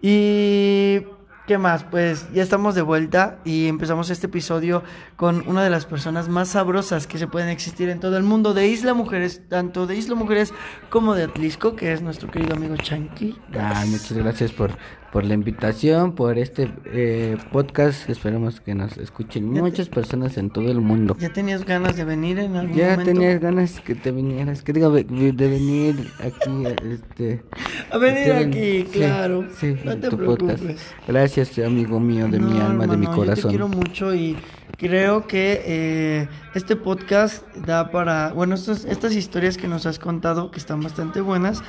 [0.00, 1.00] Y
[1.46, 1.82] ¿Qué más?
[1.82, 4.84] Pues ya estamos de vuelta y empezamos este episodio
[5.16, 8.54] con una de las personas más sabrosas que se pueden existir en todo el mundo
[8.54, 10.54] de Isla Mujeres, tanto de Isla Mujeres
[10.88, 13.36] como de Atlisco, que es nuestro querido amigo Chanqui.
[13.58, 14.70] Ah, muchas gracias por,
[15.12, 18.08] por la invitación, por este eh, podcast.
[18.08, 21.14] Esperemos que nos escuchen muchas personas en todo el mundo.
[21.20, 23.12] ¿Ya tenías ganas de venir en algún Ya momento?
[23.12, 25.02] tenías ganas que te vinieras, que diga de
[25.48, 27.42] venir aquí, este...
[27.90, 29.44] A venir aquí, claro.
[29.60, 30.60] Sí, No te tu preocupes.
[30.60, 30.80] podcast.
[31.06, 33.50] Gracias, amigo mío, de mi alma, de mi Yo te corazón.
[33.50, 34.38] quiero mucho y
[34.78, 40.50] creo que eh, este podcast da para, bueno, estas, estas historias que nos has contado,
[40.50, 41.62] que están bastante buenas,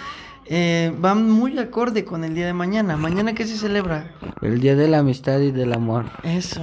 [0.45, 2.97] eh, van muy acorde con el día de mañana.
[2.97, 4.11] Mañana qué se celebra?
[4.41, 6.05] El día de la amistad y del amor.
[6.23, 6.61] Eso,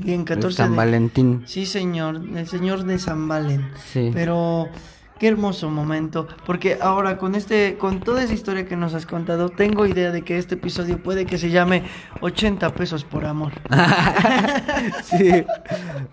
[0.00, 0.76] bien, El 14 San de...
[0.76, 1.42] Valentín.
[1.46, 3.70] Sí, señor, el señor de San Valen.
[3.92, 4.10] Sí.
[4.14, 4.68] Pero
[5.18, 9.48] qué hermoso momento, porque ahora con este con toda esa historia que nos has contado,
[9.48, 11.82] tengo idea de que este episodio puede que se llame
[12.20, 13.52] 80 pesos por amor.
[15.04, 15.44] sí,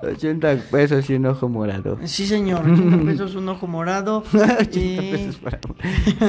[0.01, 1.97] 80 pesos y un ojo morado.
[2.03, 4.23] Sí, señor, 80 pesos un ojo morado.
[4.33, 5.59] 80 y- pesos para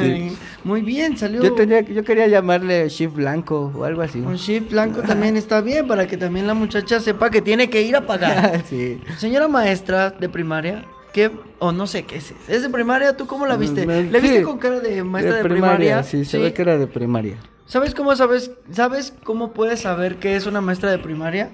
[0.00, 0.36] Sí.
[0.64, 4.18] Muy bien, salió Yo, tenía, yo quería llamarle shift blanco o algo así.
[4.20, 7.82] un shift blanco también está bien para que también la muchacha sepa que tiene que
[7.82, 8.62] ir a pagar.
[8.68, 9.00] sí.
[9.18, 10.84] Señora maestra de primaria,
[11.16, 12.34] ¿qué o no sé qué es?
[12.46, 13.16] ¿Es de primaria?
[13.16, 13.86] ¿Tú cómo la viste?
[13.86, 16.02] Mm, ¿Le viste con cara de maestra de, primaria?
[16.02, 17.38] Sí, se ve que era de primaria.
[17.64, 18.50] ¿Sabes cómo sabes?
[18.70, 21.52] ¿Sabes cómo puedes saber que es una maestra de primaria?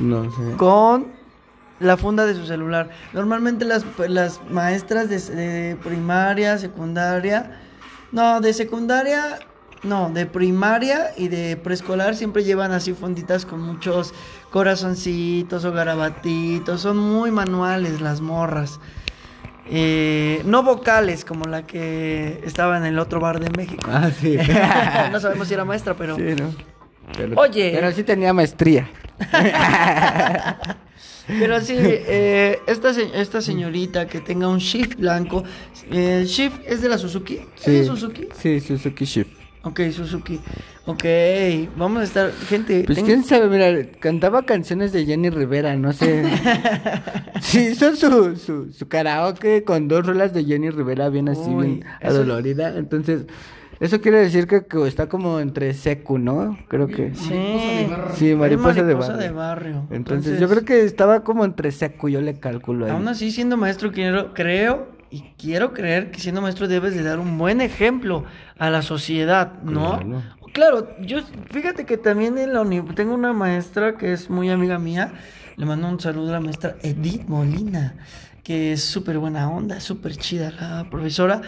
[0.00, 0.56] No sé.
[0.56, 1.08] Con
[1.80, 2.88] la funda de su celular.
[3.12, 7.60] Normalmente las, las maestras de, de primaria, secundaria,
[8.10, 9.38] no, de secundaria,
[9.82, 14.12] no, de primaria y de preescolar siempre llevan así funditas con muchos
[14.50, 16.80] corazoncitos o garabatitos.
[16.80, 18.80] Son muy manuales las morras.
[19.68, 23.90] Eh, no vocales como la que estaba en el otro bar de México.
[23.92, 24.36] Ah, sí.
[25.12, 26.16] no sabemos si era maestra, pero...
[26.16, 26.54] Sí, ¿no?
[27.16, 27.72] Pero- Oye.
[27.74, 28.88] Pero sí tenía maestría.
[31.26, 35.42] Pero sí, eh, esta, esta señorita que tenga un shift blanco,
[35.90, 37.40] eh, el shift es de la Suzuki.
[37.56, 38.28] ¿Es de Suzuki?
[38.40, 39.35] Sí, Suzuki Shift.
[39.66, 40.38] Ok, Suzuki.
[40.86, 41.04] Ok,
[41.76, 42.84] vamos a estar, gente.
[42.86, 46.22] Pues tengo- quién sabe, mira, cantaba canciones de Jenny Rivera, no sé.
[47.40, 51.66] sí, hizo su, su, su karaoke con dos rolas de Jenny Rivera bien así, Uy,
[51.66, 52.76] bien eso- adolorida.
[52.76, 53.26] Entonces,
[53.80, 56.56] eso quiere decir que, que está como entre secu, ¿no?
[56.68, 57.14] Creo que.
[57.14, 59.26] Sí, Sí, mariposa de mariposa barrio.
[59.28, 59.86] de barrio.
[59.90, 62.92] Entonces, yo creo que estaba como entre secu, yo le calculo ahí.
[62.92, 67.18] Aún así, siendo maestro, quiero, creo y quiero creer que siendo maestro debes de dar
[67.18, 68.24] un buen ejemplo
[68.58, 69.98] a la sociedad, ¿no?
[69.98, 70.22] Claro.
[70.56, 71.18] Claro, yo
[71.50, 75.12] fíjate que también en la uni tengo una maestra que es muy amiga mía.
[75.56, 77.94] Le mando un saludo a la maestra Edith Molina,
[78.42, 81.42] que es súper buena onda, súper chida la profesora.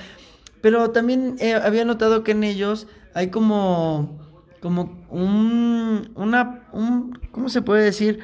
[0.60, 4.18] Pero también eh, había notado que en ellos hay como,
[4.60, 8.18] como un, una, un, ¿cómo se puede decir?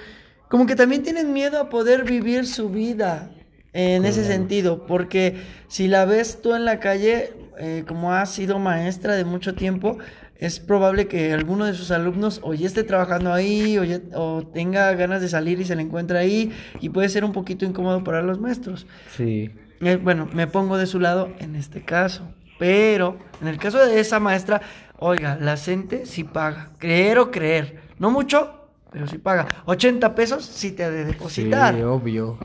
[0.50, 3.30] Como que también tienen miedo a poder vivir su vida
[3.74, 5.36] en ese sentido, porque
[5.68, 9.98] si la ves tú en la calle, eh, como has sido maestra de mucho tiempo,
[10.36, 14.42] es probable que alguno de sus alumnos o ya esté trabajando ahí o, ya- o
[14.46, 18.02] tenga ganas de salir y se le encuentra ahí y puede ser un poquito incómodo
[18.04, 18.86] para los maestros.
[19.16, 19.50] Sí.
[19.80, 22.28] Eh, bueno, me pongo de su lado en este caso.
[22.58, 24.60] Pero en el caso de esa maestra,
[24.98, 26.70] oiga, la gente sí paga.
[26.78, 27.80] Creer o creer.
[27.98, 29.46] No mucho, pero sí paga.
[29.66, 31.74] 80 pesos sí te ha de depositar.
[31.74, 32.38] Sí, obvio.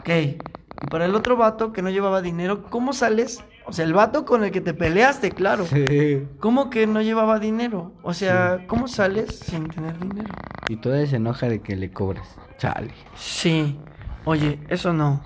[0.00, 0.08] Ok.
[0.80, 3.42] Y para el otro vato que no llevaba dinero, ¿cómo sales?
[3.66, 5.66] O sea, el vato con el que te peleaste, claro.
[5.66, 6.26] Sí.
[6.40, 7.92] ¿Cómo que no llevaba dinero?
[8.02, 10.32] O sea, ¿cómo sales sin tener dinero?
[10.68, 12.36] Y toda se enoja de que le cobras.
[12.58, 12.92] Chale.
[13.14, 13.78] Sí.
[14.24, 15.22] Oye, eso no.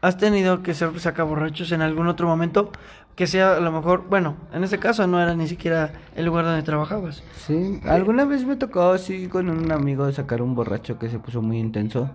[0.00, 2.72] ¿Has tenido que ser sacaborrachos en algún otro momento?
[3.14, 6.44] Que sea a lo mejor, bueno, en este caso no era ni siquiera el lugar
[6.44, 7.22] donde trabajabas.
[7.36, 11.42] Sí, alguna vez me tocó así con un amigo sacar un borracho que se puso
[11.42, 12.10] muy intenso.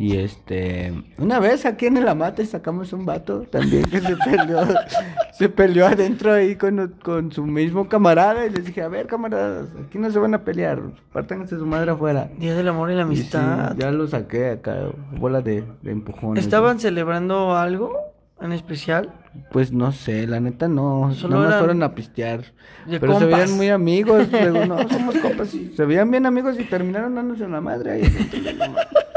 [0.00, 4.60] Y este, una vez aquí en el amate sacamos un vato también que se peleó,
[5.34, 9.68] se peleó adentro ahí con, con su mismo camarada y les dije, a ver camaradas,
[9.86, 10.80] aquí no se van a pelear,
[11.12, 12.30] pártanse su madre afuera.
[12.38, 13.76] Día del amor y la Y sí, amistad.
[13.76, 14.86] ya lo saqué acá,
[15.18, 16.42] bola de, de empujones.
[16.42, 17.92] ¿Estaban celebrando algo
[18.40, 19.12] en especial?
[19.52, 22.54] Pues no sé, la neta no, Solo no nos fueron a pistear.
[22.88, 25.52] Pero se veían muy amigos, luego no, somos compas.
[25.52, 28.02] y se veían bien amigos y terminaron dándose la madre ahí.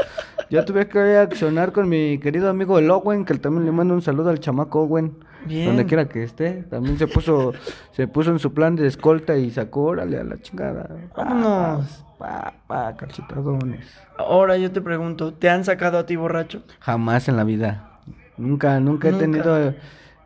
[0.54, 4.02] Yo tuve que accionar con mi querido amigo el Owen, que también le mando un
[4.02, 5.16] saludo al chamaco Owen.
[5.46, 5.66] Bien.
[5.66, 6.62] Donde quiera que esté.
[6.70, 7.52] También se puso,
[7.90, 10.88] se puso en su plan de escolta y sacó, órale, a la chingada.
[11.16, 12.04] Vámonos.
[12.20, 13.84] Pa, pa, cachetadones.
[14.16, 16.62] Ahora yo te pregunto, ¿te han sacado a ti borracho?
[16.78, 17.98] Jamás en la vida.
[18.36, 19.24] Nunca, nunca he Nunca.
[19.24, 19.74] tenido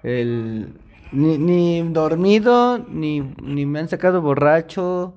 [0.02, 0.74] el...
[1.10, 5.14] Ni, ni dormido, ni, ni me han sacado borracho.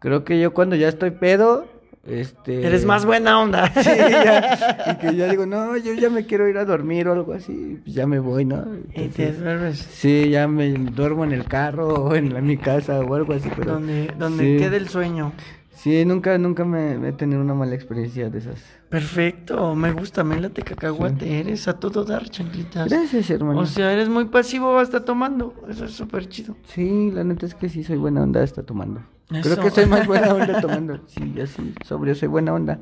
[0.00, 1.66] Creo que yo cuando ya estoy pedo,
[2.08, 2.66] este...
[2.66, 3.70] Eres más buena onda.
[3.74, 7.12] Sí, ya, y que ya digo, no, yo ya me quiero ir a dormir o
[7.12, 8.64] algo así, pues ya me voy, ¿no?
[8.94, 9.32] Y te
[9.74, 13.50] sí, ya me duermo en el carro o en la- mi casa o algo así,
[13.56, 13.74] pero...
[13.74, 14.62] Donde, donde sí.
[14.62, 15.32] quede el sueño.
[15.74, 18.60] Sí, nunca, nunca me, me he tenido una mala experiencia de esas.
[18.88, 21.40] Perfecto, me gusta, me late cacahuate.
[21.40, 22.88] Eres a todo dar, chanquitas.
[22.88, 23.60] Gracias, hermano.
[23.60, 25.54] O sea, eres muy pasivo hasta tomando.
[25.68, 26.56] Eso es súper chido.
[26.68, 29.02] Sí, la neta es que sí soy buena onda hasta tomando.
[29.30, 29.42] Eso.
[29.42, 31.00] Creo que soy más buena onda tomando.
[31.06, 32.78] Sí, ya sí, sobrio soy buena onda.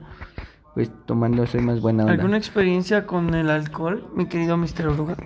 [0.74, 2.14] Pues tomando soy más buena onda.
[2.14, 4.86] ¿Alguna experiencia con el alcohol, mi querido Mr.
[4.88, 5.16] Oruga?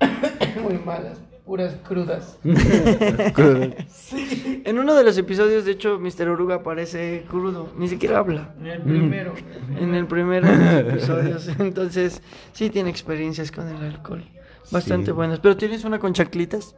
[0.62, 2.38] Muy malas, puras crudas.
[3.34, 3.70] Crudo.
[4.64, 6.28] En uno de los episodios, de hecho, Mr.
[6.28, 7.72] Oruga parece crudo.
[7.76, 8.54] Ni siquiera habla.
[8.60, 9.34] En el primero.
[9.78, 11.48] En el primer de los episodios.
[11.58, 12.22] Entonces,
[12.52, 14.24] sí tiene experiencias con el alcohol.
[14.70, 15.12] Bastante Sí.
[15.12, 15.40] buenas.
[15.40, 16.74] Pero tienes una con chaclitas.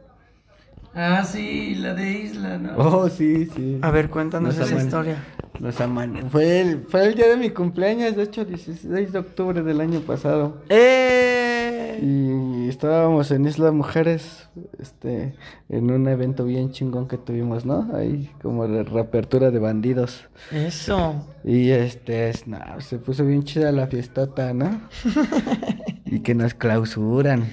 [0.93, 2.73] Ah, sí, la de Isla, ¿no?
[2.77, 3.77] Oh, sí, sí.
[3.83, 5.23] A ver, cuéntanos Nos esa aman- historia.
[5.59, 6.29] Nos aman.
[6.31, 9.99] Fue el, fue el día de mi cumpleaños, de hecho, 16 de octubre del año
[10.01, 10.63] pasado.
[10.69, 11.99] ¡Eh!
[12.01, 14.49] Y estábamos en Isla Mujeres,
[14.79, 15.35] este,
[15.69, 17.89] en un evento bien chingón que tuvimos, ¿no?
[17.93, 20.25] Ahí como de reapertura de bandidos.
[20.51, 21.25] Eso.
[21.43, 24.81] Y este, es, no, se puso bien chida la fiestota, ¿no?
[26.05, 27.45] y que nos clausuran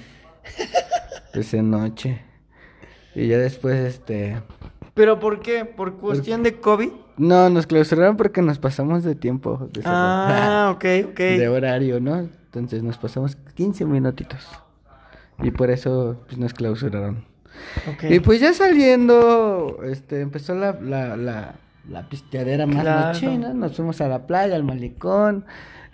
[1.35, 2.23] esa noche.
[3.15, 4.43] Y ya después, este,
[4.95, 5.65] ¿Pero por qué?
[5.65, 6.91] ¿Por cuestión de COVID?
[7.17, 11.19] no, nos clausuraron porque nos pasamos de tiempo, de, Ah, ok, ok.
[11.19, 12.17] de horario, ¿no?
[12.17, 14.47] Entonces nos pasamos 15 minutitos.
[15.43, 17.25] Y por eso, pues, nos clausuraron.
[18.09, 21.55] Y pues ya saliendo, este, empezó la, la, la,
[21.89, 23.07] la pisteadera más Claro.
[23.09, 25.45] machina, nos fuimos a la playa, al malecón,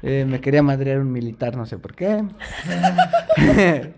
[0.02, 2.24] eh, me quería madrear un militar, no sé por qué.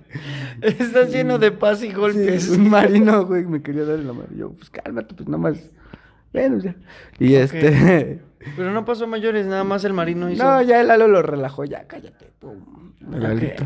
[0.60, 2.44] Estás lleno de paz y golpes.
[2.44, 4.28] Sí, un marino, güey, me quería dar la mano.
[4.36, 5.58] Yo, pues cálmate, pues nomás,
[6.32, 6.74] bueno, ya.
[7.18, 8.20] Y este,
[8.56, 10.44] Pero no pasó a mayores, nada más el marino hizo.
[10.44, 13.64] no, ya el Lalo lo relajó, ya cállate, pum, el Lalito.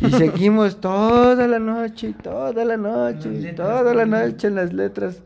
[0.00, 5.22] Y seguimos toda la noche, toda la noche, toda la noche en las letras.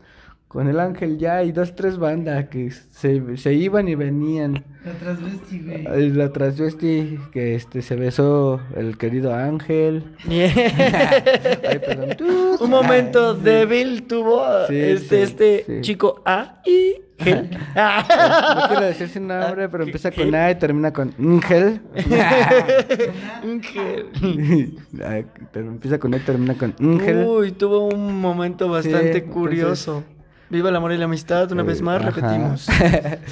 [0.55, 4.63] Con el ángel ya y dos, tres bandas que se, se iban y venían.
[4.85, 6.09] La transvesti, güey.
[6.11, 10.15] La transvesti que este se besó el querido ángel.
[10.29, 12.55] Ay, perdón.
[12.61, 15.81] Un momento débil tuvo Sí, este, sí, este sí.
[15.81, 17.49] chico A y Gel.
[17.75, 21.81] No quiero decir su nombre, pero empieza con A y termina con Ángel.
[23.43, 24.77] Un gel.
[25.05, 27.25] Ay, pero empieza con A y termina con Ángel.
[27.25, 30.01] Uy, tuvo un momento bastante Sí, curioso.
[30.49, 32.11] Viva el amor y la amistad, una vez más, Ajá.
[32.11, 32.67] repetimos.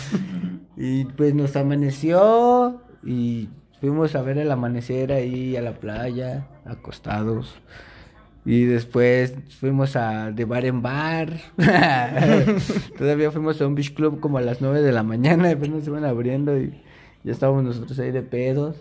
[0.78, 3.50] y pues nos amaneció y
[3.80, 7.56] fuimos a ver el amanecer ahí a la playa, acostados.
[8.46, 11.30] Y después fuimos a de bar en bar.
[12.98, 15.84] Todavía fuimos a un beach club como a las 9 de la mañana, y apenas
[15.84, 16.82] se iban abriendo y
[17.24, 18.76] ya estábamos nosotros ahí de pedos.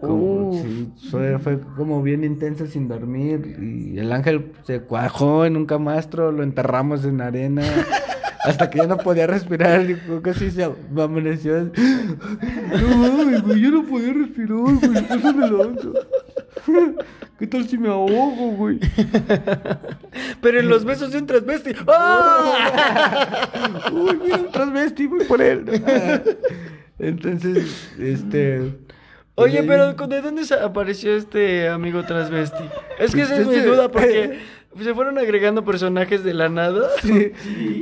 [0.00, 5.56] Como, sí, fue, fue como bien intenso sin dormir y el ángel se cuajó en
[5.56, 7.64] un camastro, lo enterramos en arena
[8.44, 11.64] hasta que ya no podía respirar y casi se amaneció.
[11.64, 14.78] No mames, güey, yo no podía respirar, güey,
[15.10, 15.88] eso me lanza.
[17.38, 18.80] ¿Qué tal si me ahogo, güey?
[20.40, 21.70] Pero en los besos de un transvesti.
[21.86, 23.48] ¡Ah!
[23.92, 25.64] Uy, mira un transvesti, voy por él.
[26.98, 28.72] Entonces, este.
[29.38, 32.64] Oye, pero ¿de dónde apareció este amigo transvesti?
[32.98, 34.38] Es que Pues esa es mi ese- duda, porque
[34.82, 36.88] se fueron agregando personajes de la nada.
[37.02, 37.32] Sí,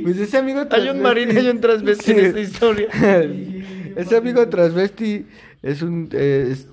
[0.03, 2.25] Pues ese amigo Hay un marino y un transvesti en Sí.
[2.25, 2.87] esta historia.
[3.97, 5.25] Ese amigo transvesti
[5.63, 6.67] es un eh, es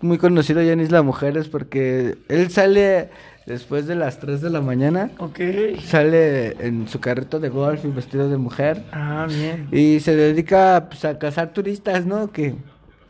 [0.00, 3.10] muy conocido ya en Isla Mujeres porque él sale
[3.46, 5.38] después de las 3 de la mañana, Ok.
[5.84, 9.68] sale en su carrito de golf y vestido de mujer Ah, bien.
[9.70, 12.32] y se dedica pues, a cazar turistas, ¿no?
[12.32, 12.54] Que,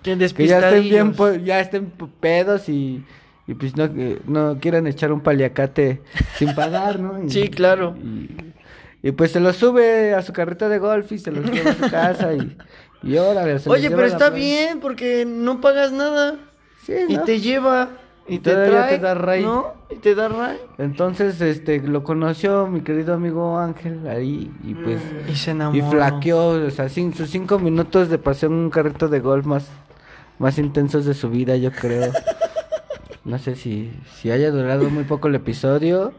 [0.04, 1.90] Que ya estén bien ya estén
[2.20, 3.04] pedos y,
[3.46, 3.88] y pues no,
[4.26, 6.02] no quieran echar un paliacate
[6.36, 7.22] sin pagar, ¿no?
[7.24, 7.96] Y- Sí, claro.
[7.96, 8.30] Y,
[9.02, 11.74] y pues se los sube a su carrito de golf y se los lleva a
[11.74, 12.56] su casa y,
[13.02, 16.36] y órale, se Oye, pero está bien porque no pagas nada.
[16.84, 17.22] Sí, Y ¿no?
[17.24, 17.88] te lleva.
[18.26, 18.96] Y te trae.
[18.96, 19.42] te da ray.
[19.42, 19.74] ¿No?
[19.90, 20.56] Y te da ray.
[20.78, 25.02] Entonces, este, lo conoció mi querido amigo Ángel ahí y pues...
[25.30, 25.90] Y se Y enamoró.
[25.90, 29.68] flaqueó, o sea, sus cinco minutos de paseo en un carrito de golf más,
[30.38, 32.12] más intensos de su vida, yo creo.
[33.24, 36.12] No sé si, si haya durado muy poco el episodio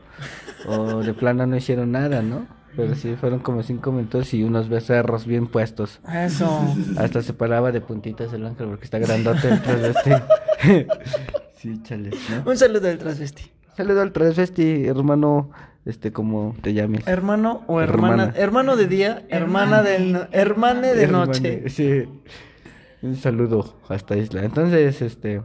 [0.68, 2.48] o de plano no hicieron nada, ¿no?
[2.76, 6.02] Pero sí, fueron como cinco minutos y unos becerros bien puestos.
[6.14, 6.62] Eso.
[6.98, 10.12] Hasta se paraba de puntitas el ángel porque está grandote el transvesti.
[11.58, 12.50] sí, chale, ¿no?
[12.52, 13.44] Un saludo del transvesti.
[13.78, 15.52] Saludo al transvesti, hermano.
[15.86, 17.08] este, como te llames.
[17.08, 18.24] Hermano o hermana.
[18.24, 18.34] Hermana.
[18.40, 21.70] Hermano de día, hermana del no- hermane de Hermane, noche.
[21.70, 22.04] Sí.
[23.06, 24.44] Un saludo hasta Isla.
[24.44, 25.42] Entonces, este,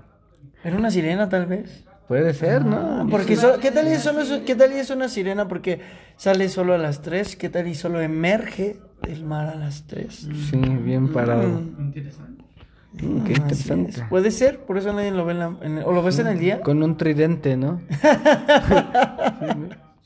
[0.64, 1.84] Era una sirena tal vez.
[2.08, 3.06] puede ser, ¿no?
[3.10, 5.80] Porque so- ¿qué tal y es solo qué tal y es una sirena porque
[6.16, 7.36] sale solo a las 3?
[7.36, 10.28] ¿Qué tal y solo emerge del mar a las 3?
[10.50, 11.60] Sí, bien parado.
[11.78, 12.44] Interesante.
[12.94, 13.92] Mm, qué interesante.
[14.08, 16.26] Puede ser, por eso nadie lo ve en la, en el- o lo ves en
[16.28, 16.60] el día.
[16.62, 17.80] Con un tridente, ¿no?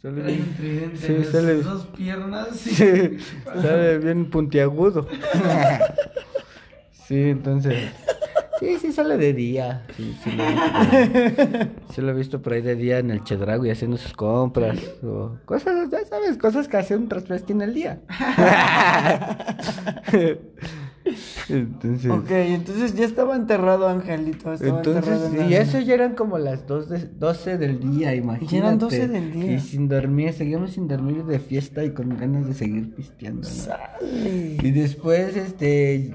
[0.02, 2.66] Sale Trae un bien, tridente Sí, en sale- dos piernas.
[2.66, 3.18] y- sí,
[3.62, 5.06] sale bien puntiagudo.
[7.06, 7.90] Sí, entonces.
[8.60, 9.82] Sí, sí sale de día.
[9.96, 11.66] Sí, sí, lo he visto.
[11.92, 14.78] Sí lo he visto por ahí de día en el Chedrago y haciendo sus compras.
[15.02, 18.00] O cosas, ya sabes, cosas que hace un transvesti en el día.
[21.50, 22.10] Entonces.
[22.10, 24.52] Ok, entonces ya estaba enterrado Angelito.
[24.54, 27.78] Estaba Entonces, enterrado en y la- eso ya eran como las dos de- 12 del
[27.80, 28.56] día, imagínate.
[28.56, 29.52] eran 12 del día.
[29.52, 33.42] Y sin dormir, seguimos sin dormir de fiesta y con ganas de seguir pisteando.
[33.42, 33.48] ¿no?
[33.54, 34.56] Sale.
[34.62, 36.14] Y después, este,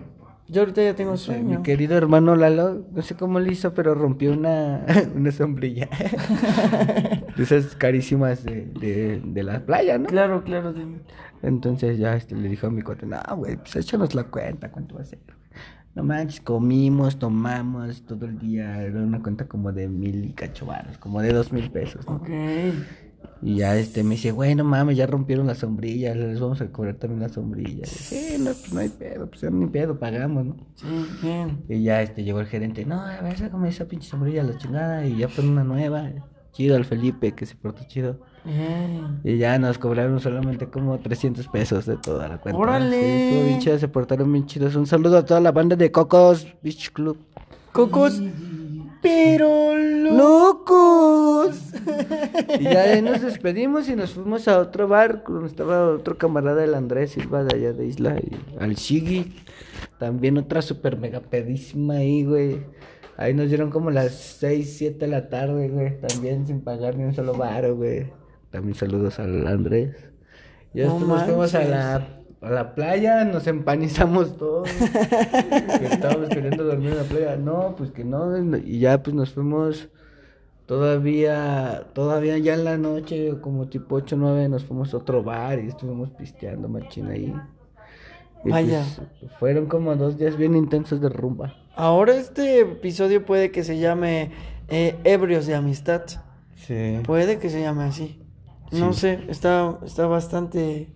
[0.49, 1.61] Yo ahorita ya tengo mi sueño.
[1.61, 4.83] querido hermano Lalo, no sé cómo le hizo, pero rompió una,
[5.15, 5.87] una sombrilla.
[7.37, 10.07] de esas carísimas de, de, de la playa, ¿no?
[10.07, 10.73] Claro, claro.
[10.73, 11.01] dime.
[11.43, 14.95] Entonces ya este, le dijo a mi cuate, no, güey, pues échanos la cuenta, ¿cuánto
[14.95, 15.19] va a ser?
[15.95, 20.67] No manches, comimos, tomamos todo el día, era una cuenta como de mil y cacho
[20.99, 22.15] como de dos mil pesos, ¿no?
[22.15, 22.29] Ok.
[23.41, 26.67] Y ya este me dice, güey, no mames, ya rompieron las sombrillas, les vamos a
[26.67, 27.89] cobrar también las sombrillas.
[27.89, 30.57] Sí, no, pues no hay pedo, pues ni pedo, pagamos, ¿no?
[30.75, 30.85] Sí,
[31.21, 31.63] bien.
[31.69, 35.05] Y ya este llegó el gerente, no, a ver, sácame esa pinche sombrilla, la chingada,
[35.05, 36.09] y ya pon una nueva.
[36.51, 38.19] Chido al Felipe, que se portó chido.
[38.43, 39.21] Bien.
[39.23, 42.59] Y ya nos cobraron solamente como 300 pesos de toda la cuenta.
[42.59, 42.99] ¡Órale!
[42.99, 44.75] Sí, estuvo bien chido, se portaron bien chidos.
[44.75, 47.17] Un saludo a toda la banda de Cocos Beach Club.
[47.71, 48.21] Cocos,
[49.01, 51.57] pero ¡Locos!
[52.59, 56.17] y ya de ahí nos despedimos y nos fuimos a otro bar donde estaba otro
[56.17, 59.35] camarada del Andrés Silva de allá de Isla, y al Shigi.
[59.97, 62.59] También otra super mega pedísima ahí, güey.
[63.17, 65.99] Ahí nos dieron como las 6, 7 de la tarde, güey.
[65.99, 68.07] También sin pagar ni un solo bar, güey.
[68.49, 69.95] También saludos al Andrés.
[70.73, 74.69] Y No nos fuimos a la, a la playa, nos empanizamos todos.
[74.69, 77.35] que estábamos queriendo dormir en la playa.
[77.35, 78.37] No, pues que no.
[78.57, 79.89] Y ya pues nos fuimos
[80.65, 85.23] todavía, todavía ya en la noche, como tipo 8 o 9, nos fuimos a otro
[85.23, 87.33] bar y estuvimos pisteando machina ahí.
[88.45, 88.85] Y, Vaya.
[89.19, 91.55] pues, fueron como dos días bien intensos de rumba.
[91.75, 94.31] Ahora este episodio puede que se llame
[94.69, 96.03] eh, Ebrios de Amistad.
[96.55, 96.99] Sí.
[97.03, 98.21] Puede que se llame así.
[98.71, 100.87] No sé, está, está bastante...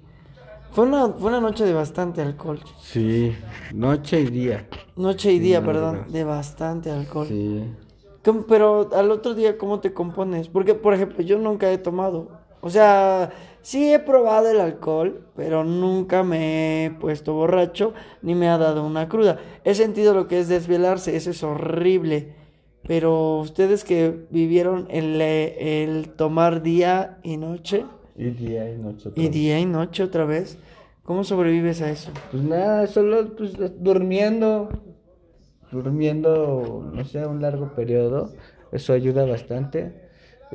[0.74, 2.60] Fue una, fue una noche de bastante alcohol.
[2.82, 3.34] Sí,
[3.74, 4.68] noche y día.
[4.96, 7.28] Noche y Sí, día, perdón, de bastante alcohol.
[7.28, 7.64] Sí.
[8.24, 10.48] ¿Cómo- Pero al otro día, ¿cómo te compones?
[10.50, 12.30] Porque, por ejemplo, yo nunca he tomado.
[12.62, 18.48] O sea, sí he probado el alcohol, pero nunca me he puesto borracho ni me
[18.50, 19.40] ha dado una cruda.
[19.66, 22.34] He sentido lo que es desvelarse, eso es horrible.
[22.88, 27.86] Pero ustedes que vivieron el, eh, el tomar día y noche,
[28.16, 29.12] Y día y noche.
[29.16, 30.58] y día y noche otra vez,
[31.04, 32.12] ¿cómo sobrevives a eso?
[32.32, 34.70] Pues nada, solo pues durmiendo,
[35.72, 38.32] durmiendo, no sé, un largo periodo,
[38.72, 40.04] eso ayuda bastante.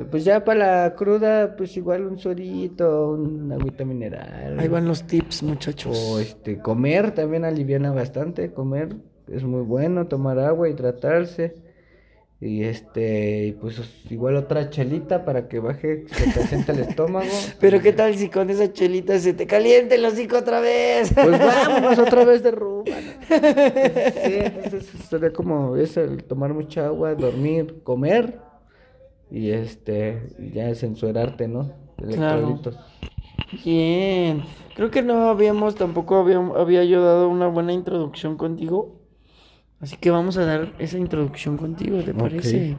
[0.09, 4.57] Pues ya para la cruda, pues igual un suerito, un agüita mineral.
[4.57, 5.97] Ahí van los tips, muchachos.
[5.97, 8.95] O este, comer también aliviana bastante, comer
[9.27, 11.55] es muy bueno, tomar agua, hidratarse.
[12.41, 17.27] Y este, pues igual otra chelita para que baje, se te asiente el estómago.
[17.59, 21.13] Pero qué tal si con esa chelita se te calienta el hocico otra vez.
[21.15, 22.91] Pues vámonos otra vez de rumba.
[22.91, 23.27] ¿no?
[23.27, 28.39] Sí, entonces sería como eso, el tomar mucha agua, dormir, comer
[29.29, 31.73] y este, ya censurarte, ¿no?
[31.97, 32.57] Claro.
[33.65, 34.43] Bien.
[34.75, 38.98] Creo que no habíamos, tampoco había, había yo dado una buena introducción contigo.
[39.81, 42.77] Así que vamos a dar esa introducción contigo, ¿te parece?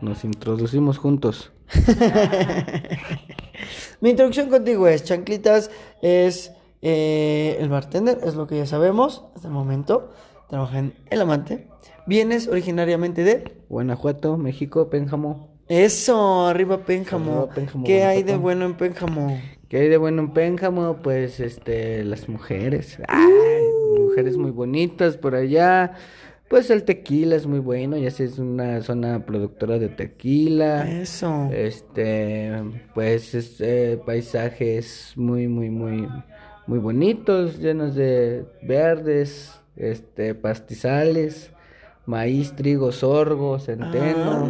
[0.00, 1.52] Nos introducimos juntos.
[4.00, 5.72] Mi introducción contigo es, Chanclitas
[6.02, 10.12] es eh, el bartender, es lo que ya sabemos hasta el momento.
[10.48, 11.66] Trabaja en El Amante.
[12.06, 13.56] Vienes originariamente de...
[13.68, 15.56] Guanajuato, México, Pénjamo.
[15.68, 17.48] Eso, arriba Pénjamo.
[17.84, 19.40] ¿Qué hay de bueno en Pénjamo?
[19.68, 20.98] ¿Qué hay de bueno en Pénjamo?
[21.02, 22.98] Pues este, las mujeres.
[23.08, 23.64] Ay,
[23.98, 25.94] mujeres muy bonitas por allá.
[26.48, 30.88] Pues el tequila es muy bueno, ya sé, es una zona productora de tequila.
[30.88, 31.50] Eso.
[31.52, 32.52] Este,
[32.94, 36.08] pues es, eh, paisajes muy, muy, muy,
[36.68, 41.50] muy bonitos, llenos de verdes, este, pastizales,
[42.06, 44.48] maíz, trigo, sorgo, centeno,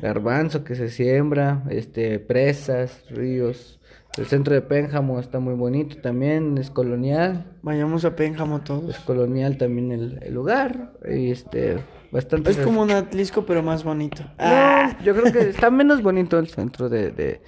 [0.00, 3.80] garbanzo que se siembra, este, presas, ríos,
[4.18, 7.46] El centro de Pénjamo está muy bonito también, es colonial.
[7.62, 8.98] Vayamos a Pénjamo Es todos.
[9.00, 10.92] colonial también el, el lugar.
[11.10, 11.78] Y este,
[12.10, 12.50] bastante.
[12.50, 14.22] Es como un Atlisco, pero más bonito.
[14.22, 17.40] No, Ah, yo creo que está menos bonito el centro de, de,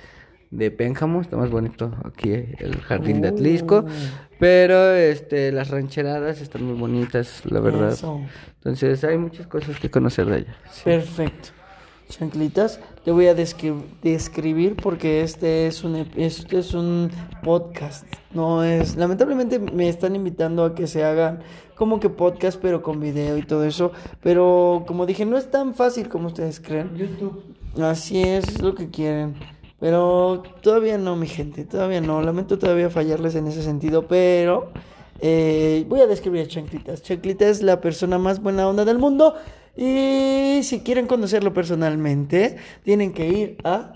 [0.51, 3.85] de Pénjamo, está más bonito aquí el jardín de Atlisco.
[4.39, 7.93] Pero este, las rancheradas están muy bonitas, la verdad.
[7.93, 8.23] Eso.
[8.57, 10.57] Entonces hay muchas cosas que conocer de allá.
[10.83, 11.51] Perfecto.
[12.09, 17.11] Chanclitas, te voy a descri- describir porque este es un este es un
[17.43, 18.07] podcast.
[18.33, 21.41] No es, lamentablemente me están invitando a que se hagan
[21.75, 23.93] como que podcast pero con video y todo eso,
[24.23, 26.97] pero como dije, no es tan fácil como ustedes creen.
[26.97, 27.43] YouTube.
[27.83, 29.35] Así es, es lo que quieren.
[29.81, 32.23] Pero todavía no, mi gente, todavía no.
[32.23, 34.71] Lamento todavía fallarles en ese sentido, pero
[35.21, 37.03] eh, voy a describir a Chanclitas.
[37.03, 39.35] Chanclitas es la persona más buena onda del mundo.
[39.77, 43.93] Y si quieren conocerlo personalmente, tienen que ir a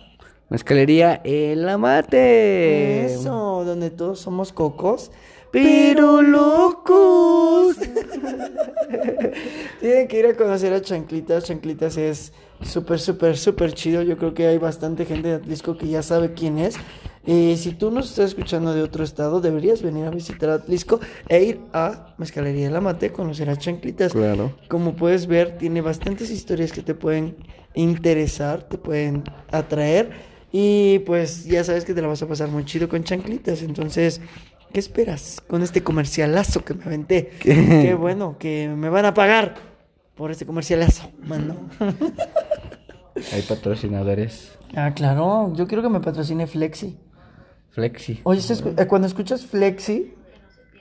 [0.48, 3.04] Mezcalería El Amate.
[3.04, 5.10] eso, donde todos somos cocos,
[5.50, 7.76] pero locos.
[9.80, 11.44] Tienen que ir a conocer a Chanclitas.
[11.44, 14.02] Chanclitas es súper, súper, súper chido.
[14.02, 16.76] Yo creo que hay bastante gente de Atlisco que ya sabe quién es.
[17.28, 20.98] Y si tú nos estás escuchando de otro estado, deberías venir a visitar Atlisco
[21.28, 24.12] e ir a Mezcalería La Mate a conocer a Chanclitas.
[24.12, 24.56] Claro.
[24.66, 27.36] Como puedes ver, tiene bastantes historias que te pueden
[27.74, 30.10] interesar, te pueden atraer.
[30.52, 33.60] Y pues ya sabes que te la vas a pasar muy chido con chanclitas.
[33.60, 34.22] Entonces,
[34.72, 37.32] ¿qué esperas con este comercialazo que me aventé?
[37.42, 39.54] Qué bueno, que me van a pagar
[40.14, 41.56] por este comercialazo, mano.
[43.34, 44.56] Hay patrocinadores.
[44.74, 46.96] ah, claro, yo quiero que me patrocine Flexi.
[47.78, 48.20] Flexi.
[48.24, 50.14] Oye, ¿estás escu- eh, cuando escuchas Flexi,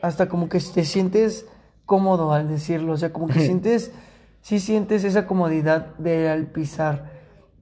[0.01, 1.45] hasta como que te sientes
[1.85, 3.91] cómodo al decirlo, o sea, como que sientes,
[4.41, 7.11] sí sientes esa comodidad de al pisar.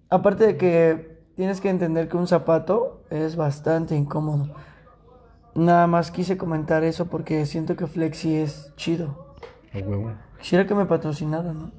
[0.10, 4.56] Aparte de que tienes que entender que un zapato es bastante incómodo.
[5.54, 9.36] Nada más quise comentar eso porque siento que Flexi es chido.
[9.74, 10.14] Huevo.
[10.40, 11.72] Quisiera que me patrocinara, ¿no?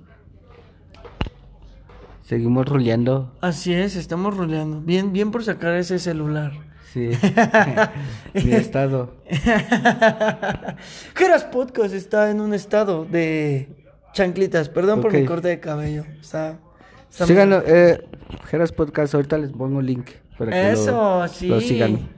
[2.22, 3.32] Seguimos roleando.
[3.40, 4.80] Así es, estamos roleando.
[4.80, 6.52] Bien, bien por sacar ese celular.
[6.97, 7.11] Sí.
[8.47, 9.12] Mi estado.
[11.14, 13.68] Geras Podcast está en un estado de
[14.14, 14.70] chanclitas.
[14.70, 16.07] Perdón por mi corte de cabello.
[16.18, 16.59] Está.
[17.11, 18.03] está Síganlo, eh,
[18.47, 21.49] Geras Podcast, ahorita les pongo un link para que lo- Eso, sí.
[21.49, 22.09] lo sigan.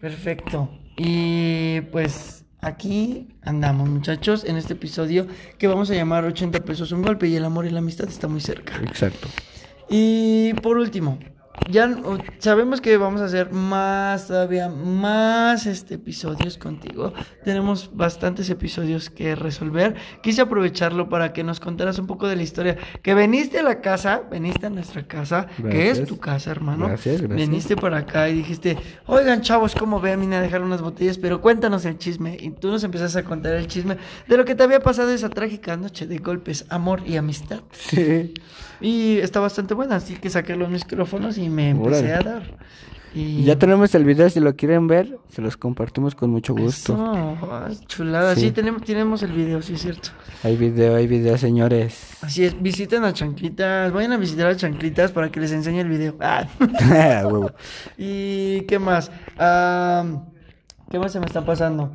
[0.00, 0.68] Perfecto.
[0.96, 7.02] Y pues aquí andamos, muchachos, en este episodio que vamos a llamar 80 pesos un
[7.02, 8.74] golpe y el amor y la amistad está muy cerca.
[8.82, 9.28] Exacto.
[9.88, 11.20] Y por último,
[11.70, 11.90] ya
[12.38, 17.12] sabemos que vamos a hacer más, todavía más este, episodios contigo.
[17.44, 19.94] Tenemos bastantes episodios que resolver.
[20.22, 22.76] Quise aprovecharlo para que nos contaras un poco de la historia.
[23.02, 26.88] Que viniste a la casa, viniste a nuestra casa, que es tu casa, hermano.
[26.88, 27.48] Gracias, gracias.
[27.48, 30.20] Viniste para acá y dijiste, oigan chavos, ¿cómo ven?
[30.20, 32.36] Vine a dejar unas botellas, pero cuéntanos el chisme.
[32.40, 33.96] Y tú nos empezaste a contar el chisme
[34.28, 37.60] de lo que te había pasado esa trágica noche de golpes, amor y amistad.
[37.72, 38.34] Sí.
[38.80, 42.12] Y está bastante buena, así que saqué los micrófonos y me empecé Órale.
[42.14, 42.42] a dar.
[43.16, 46.94] Y Ya tenemos el video, si lo quieren ver, se los compartimos con mucho gusto.
[47.70, 48.34] Eso, chulada.
[48.34, 48.50] Sí, Sí.
[48.50, 50.08] tenemos, tenemos el video, sí es cierto.
[50.42, 52.16] Hay video, hay video, señores.
[52.22, 55.88] Así es, visiten a Chanclitas, vayan a visitar a Chanclitas para que les enseñe el
[55.88, 56.16] video.
[56.18, 56.48] Ah.
[57.96, 59.12] ¿Y qué más?
[59.38, 60.24] Am,
[60.90, 61.92] ¿Qué más se me está pasando?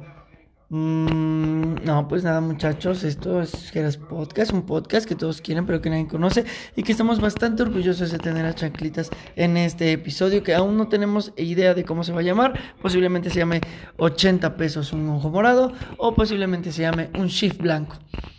[0.72, 3.03] Mm, no, pues nada, muchachos.
[3.03, 6.45] Esto es Geras Podcast, un podcast que todos quieren, pero que nadie conoce.
[6.76, 10.43] Y que estamos bastante orgullosos de tener a Chanclitas en este episodio.
[10.43, 12.53] Que aún no tenemos idea de cómo se va a llamar.
[12.84, 13.61] Posiblemente se llame
[13.97, 15.74] 80 pesos un ojo morado.
[15.97, 17.95] O posiblemente se llame un shift blanco.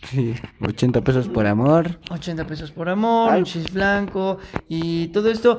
[0.09, 1.99] Sí, 80 pesos por amor.
[2.11, 3.41] 80 pesos por amor, Ay.
[3.41, 4.39] un shift blanco.
[4.69, 5.59] Y todo esto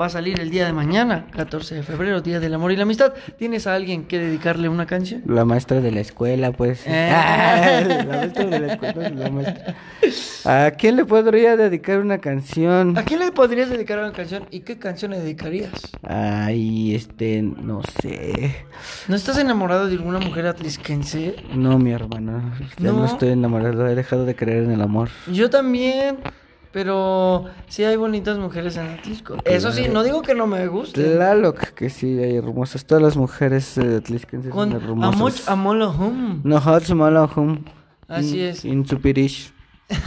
[0.00, 2.84] va a salir el día de mañana, 14 de febrero, Día del Amor y la
[2.84, 3.12] Amistad.
[3.36, 5.22] ¿Tienes a alguien que dedicarle una canción?
[5.26, 6.86] La maestra de la escuela, pues.
[6.86, 7.10] Eh.
[7.12, 9.76] Ah, la maestra de la escuela, la maestra.
[10.44, 12.96] ¿A quién le podría dedicar una canción?
[12.96, 15.70] ¿A quién le podrías dedicar una canción y qué canción le dedicarías?
[16.02, 18.64] Ay, este, no sé.
[19.06, 21.36] ¿No estás enamorado de alguna mujer atlisquense?
[21.54, 22.42] No, mi hermano.
[22.78, 23.04] Ya no ¿No?
[23.04, 25.10] estoy enamorado, he dejado de creer en el amor.
[25.30, 26.18] Yo también,
[26.72, 29.36] pero sí hay bonitas mujeres en Atlisco.
[29.44, 31.02] Eso sí, no digo que no me guste.
[31.02, 32.84] Tlaloc, que sí, hay hermosas.
[32.84, 35.14] Todas las mujeres eh, atlisquenses son hermosas.
[35.14, 36.40] Amoch Amolo Hum.
[36.44, 37.64] No, hot malo hum.
[38.08, 38.64] Así es.
[38.64, 39.52] In Supirish.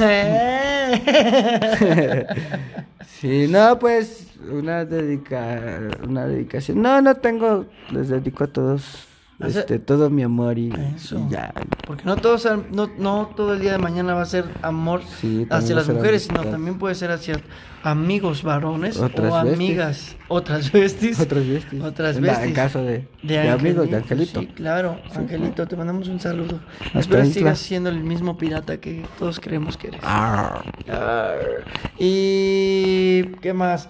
[3.19, 6.81] Sí, no, pues una dedica, una dedicación.
[6.81, 9.07] No, no tengo, les dedico a todos
[9.45, 11.19] O sea- este, todo mi amor y, Eso.
[11.27, 11.53] y ya.
[11.85, 15.01] Porque no todo, sea- no, no todo el día de mañana va a ser amor
[15.19, 17.39] Sí, hacia las mujeres, sino también puede ser hacia
[17.83, 21.19] amigos varones Otras o amigas, otras besties.
[21.19, 21.83] Otras besties.
[21.83, 22.55] Otras En la- En besties.
[22.55, 24.39] caso de, De, de amigos de Angelito.
[24.39, 26.59] Sí, claro, Angelito, te mandamos un saludo.
[26.85, 27.33] Hasta Espero Isla.
[27.33, 30.01] sigas siendo el mismo pirata que todos creemos que eres.
[30.03, 30.63] Arr.
[30.89, 31.65] Arr.
[31.99, 33.89] Y qué más.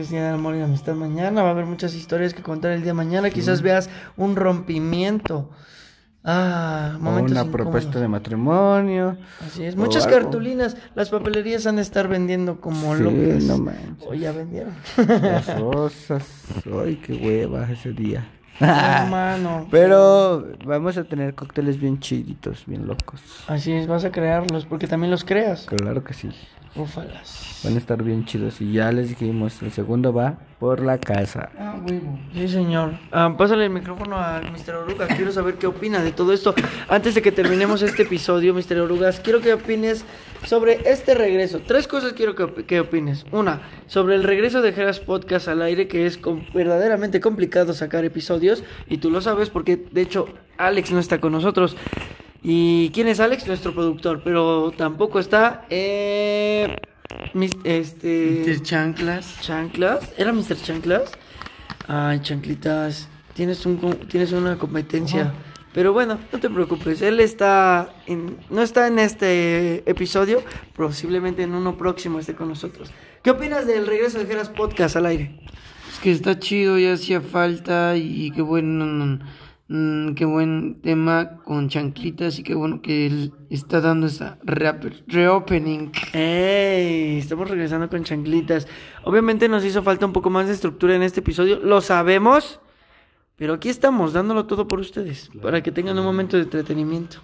[0.00, 1.42] Es Día del Amor y la Amistad mañana.
[1.42, 3.30] Va a haber muchas historias que contar el día de mañana.
[3.30, 5.50] Quizás veas un rompimiento.
[6.24, 7.62] Ah, O momentos una incómodos.
[7.62, 9.16] propuesta de matrimonio.
[9.44, 9.74] Así es.
[9.74, 10.18] Muchas algo.
[10.20, 10.76] cartulinas.
[10.94, 13.42] Las papelerías han de estar vendiendo como Sí, locas.
[13.44, 14.06] no manches.
[14.06, 14.72] O ya vendieron.
[14.96, 16.24] Las rosas.
[16.84, 18.24] Ay, qué hueva ese día.
[18.62, 19.66] Hermano.
[19.70, 23.20] Pero vamos a tener cócteles bien chiditos, bien locos.
[23.48, 25.66] Así es, vas a crearlos porque también los creas.
[25.66, 26.30] Claro que sí.
[26.74, 27.60] Búfalas.
[27.64, 28.60] Van a estar bien chidos.
[28.60, 31.50] Y ya les dijimos, el segundo va por la casa.
[31.58, 32.18] Ah, huevo.
[32.32, 32.94] Sí, señor.
[33.10, 34.76] Ah, pásale el micrófono a Mr.
[34.76, 35.06] Oruga.
[35.08, 36.54] Quiero saber qué opina de todo esto.
[36.88, 38.78] Antes de que terminemos este episodio, Mr.
[38.78, 40.06] Orugas, quiero que opines
[40.44, 41.60] sobre este regreso.
[41.66, 43.24] Tres cosas quiero que, op- que opines.
[43.32, 48.04] Una, sobre el regreso de Geras Podcast al aire, que es com- verdaderamente complicado sacar
[48.04, 48.62] episodios.
[48.88, 50.28] Y tú lo sabes porque, de hecho,
[50.58, 51.76] Alex no está con nosotros.
[52.42, 53.46] ¿Y quién es Alex?
[53.46, 54.22] Nuestro productor.
[54.24, 55.64] Pero tampoco está...
[55.70, 56.76] Eh,
[57.34, 58.42] mis- este...
[58.46, 58.62] Mr.
[58.62, 59.40] Chanclas.
[59.40, 60.12] ¿Chanclas?
[60.16, 60.56] ¿Era Mr.
[60.56, 61.12] Chanclas?
[61.86, 63.08] Ay, chanclitas.
[63.34, 63.78] Tienes, un,
[64.08, 65.32] tienes una competencia.
[65.74, 67.00] Pero bueno, no te preocupes.
[67.00, 70.42] Él está en, no está en este episodio.
[70.76, 72.90] Posiblemente en uno próximo esté con nosotros.
[73.22, 75.40] ¿Qué opinas del regreso de Geras Podcast al aire?
[75.90, 79.22] Es que está chido, ya hacía falta y qué buen,
[79.68, 85.90] mm, qué buen tema con chanclitas y qué bueno que él está dando esa reopening.
[86.12, 87.18] ¡Ey!
[87.18, 88.68] Estamos regresando con chanclitas.
[89.04, 91.60] Obviamente nos hizo falta un poco más de estructura en este episodio.
[91.60, 92.60] Lo sabemos.
[93.36, 95.30] Pero aquí estamos, dándolo todo por ustedes.
[95.40, 97.18] Para que tengan un momento de entretenimiento.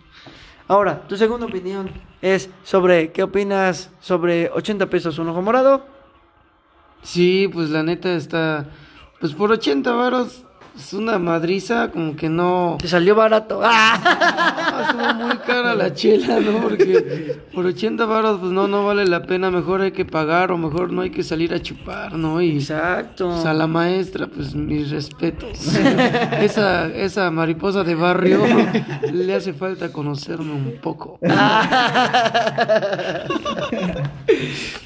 [0.67, 1.91] Ahora, tu segunda opinión
[2.21, 5.87] es sobre qué opinas sobre 80 pesos un ojo morado.
[7.03, 8.69] Sí, pues la neta está,
[9.21, 10.45] pues por 80 varos
[10.79, 12.79] es una madriza, como que no...
[12.81, 13.61] Te salió barato.
[13.65, 14.87] ¡Ah!
[14.87, 16.61] Estuvo muy cara la chela, ¿no?
[16.63, 20.59] Porque por 80 varos, pues no, no vale la pena, mejor hay que pagar o
[20.59, 22.41] mejor no hay que salir a chupar, ¿no?
[22.41, 23.29] Y Exacto.
[23.29, 25.59] pues, a la maestra, pues mis respetos.
[26.41, 28.43] esa, esa mariposa de barrio
[29.13, 31.19] le hace falta conocerme un poco.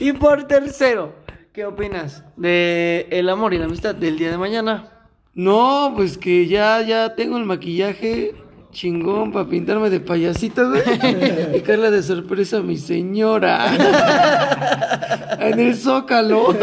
[0.01, 1.15] y por tercero,
[1.53, 4.92] ¿qué opinas de el amor y la amistad del día de mañana?
[5.35, 8.35] No, pues que ya, ya tengo el maquillaje
[8.71, 10.83] chingón para pintarme de payasita, güey.
[11.57, 13.69] Y caerle de sorpresa a mi señora.
[15.41, 16.55] en el zócalo.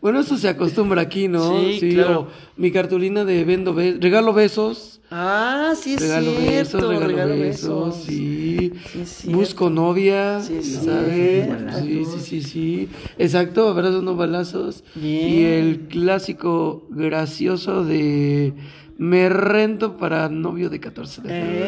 [0.00, 1.58] Bueno, eso se acostumbra aquí, ¿no?
[1.60, 2.20] Sí, claro.
[2.20, 5.00] o mi cartulina de vendo be- regalo besos.
[5.12, 6.50] Ah, sí es Regalo cierto.
[6.50, 8.04] besos, regalo, regalo besos, besos.
[8.06, 8.72] sí.
[9.04, 9.32] Sí.
[9.32, 11.48] Busco novia, Sí, es ¿sabes?
[11.82, 12.88] Sí, sí, sí, sí.
[13.18, 14.84] Exacto, abrazos no balazos.
[14.94, 15.28] Bien.
[15.28, 18.54] Y el clásico gracioso de
[18.98, 21.66] me rento para novio de 14 de febrero.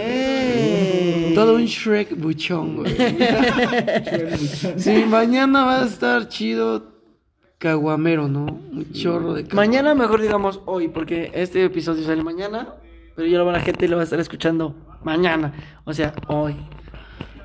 [1.28, 1.34] ¡Ey!
[1.34, 2.94] Todo un Shrek buchón, güey.
[4.76, 6.91] sí, mañana va a estar chido
[7.62, 8.46] caguamero, ¿no?
[8.72, 9.54] Un chorro de caguamero.
[9.54, 12.74] Mañana, mejor digamos hoy, porque este episodio sale mañana,
[13.14, 15.52] pero ya lo va la gente lo va a estar escuchando mañana,
[15.84, 16.56] o sea, hoy.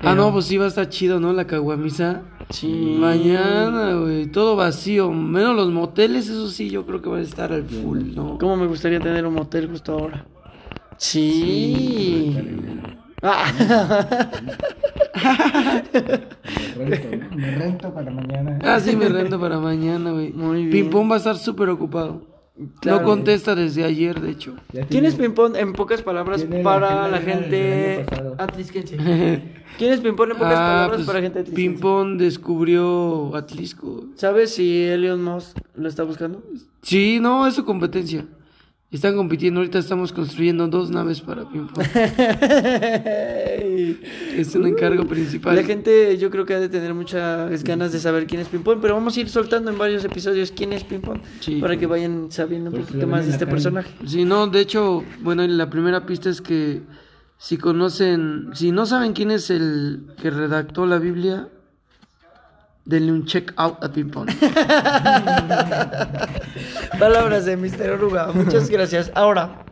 [0.00, 1.32] Ah, no, pues sí va a estar chido, ¿no?
[1.32, 2.22] La caguamisa.
[2.50, 2.96] Sí.
[2.98, 7.52] Mañana, güey, todo vacío, menos los moteles, eso sí, yo creo que van a estar
[7.52, 8.38] al full, ¿no?
[8.38, 10.26] ¿Cómo me gustaría tener un motel justo ahora?
[10.96, 12.36] Sí.
[13.22, 13.52] Ah.
[17.36, 18.58] Me rento para mañana.
[18.62, 20.32] Ah, sí, me rento para mañana, güey.
[20.32, 20.84] Muy bien.
[20.84, 22.22] Pimpón va a estar súper ocupado.
[22.80, 23.00] Claro.
[23.00, 24.54] No contesta desde ayer, de hecho.
[24.88, 28.04] ¿Quién es ping-pong en pocas palabras la para la gente
[28.36, 28.96] atlisquense?
[29.78, 31.70] ¿Quién es ping-pong en pocas Ah, palabras pues, para gente atlisquense?
[31.70, 34.06] Pimpón descubrió Atlisco.
[34.16, 36.42] ¿Sabes si Elon Musk lo está buscando?
[36.82, 38.26] Sí, no, es su competencia.
[38.90, 41.84] Están compitiendo, ahorita estamos construyendo dos naves para Pimpón.
[44.34, 45.54] es un encargo principal.
[45.56, 48.80] La gente yo creo que ha de tener muchas ganas de saber quién es Pimpón,
[48.80, 51.60] pero vamos a ir soltando en varios episodios quién es Pimpón Sí.
[51.60, 53.52] para que vayan sabiendo un poquito más de este calle.
[53.56, 53.90] personaje.
[54.06, 56.80] Sí, no, de hecho, bueno, la primera pista es que
[57.36, 61.48] si conocen, si no saben quién es el que redactó la Biblia,
[62.88, 64.26] denle un check out a Pimpón.
[66.98, 67.90] Palabras de Mr.
[67.90, 69.12] Oruga, muchas gracias.
[69.14, 69.64] Ahora,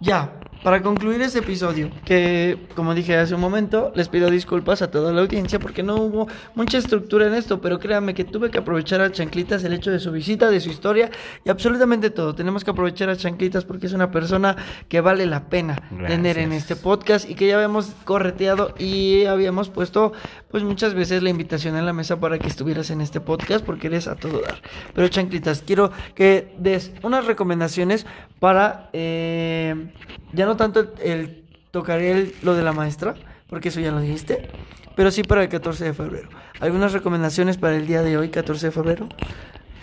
[0.00, 0.30] ya,
[0.62, 5.12] para concluir este episodio, que como dije hace un momento, les pido disculpas a toda
[5.12, 9.00] la audiencia porque no hubo mucha estructura en esto, pero créanme que tuve que aprovechar
[9.00, 11.10] a Chanclitas el hecho de su visita, de su historia
[11.44, 12.34] y absolutamente todo.
[12.34, 14.56] Tenemos que aprovechar a Chanclitas porque es una persona
[14.88, 19.70] que vale la pena tener en este podcast y que ya habíamos correteado y habíamos
[19.70, 20.12] puesto
[20.50, 23.86] pues muchas veces la invitación en la mesa para que estuvieras en este podcast porque
[23.86, 24.60] eres a todo dar.
[24.94, 28.04] Pero Chanclitas, quiero que des unas recomendaciones
[28.38, 28.90] para...
[28.92, 29.90] Eh,
[30.32, 33.14] ya no tanto el, tocaré lo de la maestra,
[33.48, 34.48] porque eso ya lo dijiste,
[34.96, 36.28] pero sí para el 14 de febrero.
[36.60, 39.08] ¿Algunas recomendaciones para el día de hoy, 14 de febrero?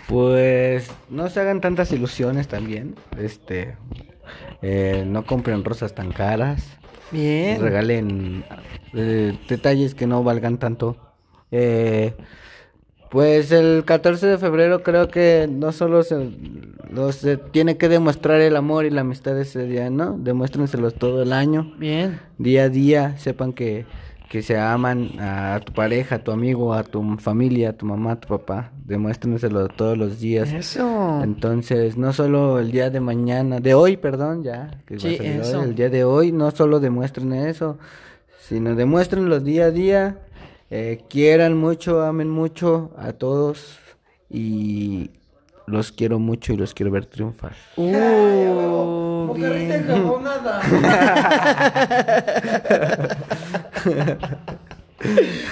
[0.08, 2.94] Pues no se hagan tantas ilusiones también.
[3.18, 3.76] Este,
[4.62, 6.64] eh, no compren rosas tan caras.
[7.10, 7.60] Bien.
[7.60, 8.44] Regalen
[8.94, 10.96] eh, detalles que no valgan tanto.
[11.50, 12.14] Eh,
[13.10, 18.84] pues el 14 de febrero creo que no solo se, tiene que demostrar el amor
[18.84, 20.16] y la amistad ese día, ¿no?
[20.18, 21.72] Demuéstrenselos todo el año.
[21.78, 22.20] Bien.
[22.36, 23.86] Día a día, sepan que,
[24.28, 28.12] que se aman a tu pareja, a tu amigo, a tu familia, a tu mamá,
[28.12, 28.72] a tu papá.
[28.84, 30.52] Demuéstrenselo todos los días.
[30.52, 31.22] Eso.
[31.22, 34.82] Entonces, no solo el día de mañana, de hoy, perdón, ya.
[34.84, 35.62] Que sí, eso.
[35.62, 37.78] el día de hoy, no solo demuestren eso,
[38.48, 40.18] sino demuéstrenlo día a día
[40.70, 43.78] eh, quieran mucho, amen mucho a todos
[44.30, 45.10] y
[45.66, 47.52] los quiero mucho y los quiero ver triunfar.
[47.76, 49.86] Uh, bien.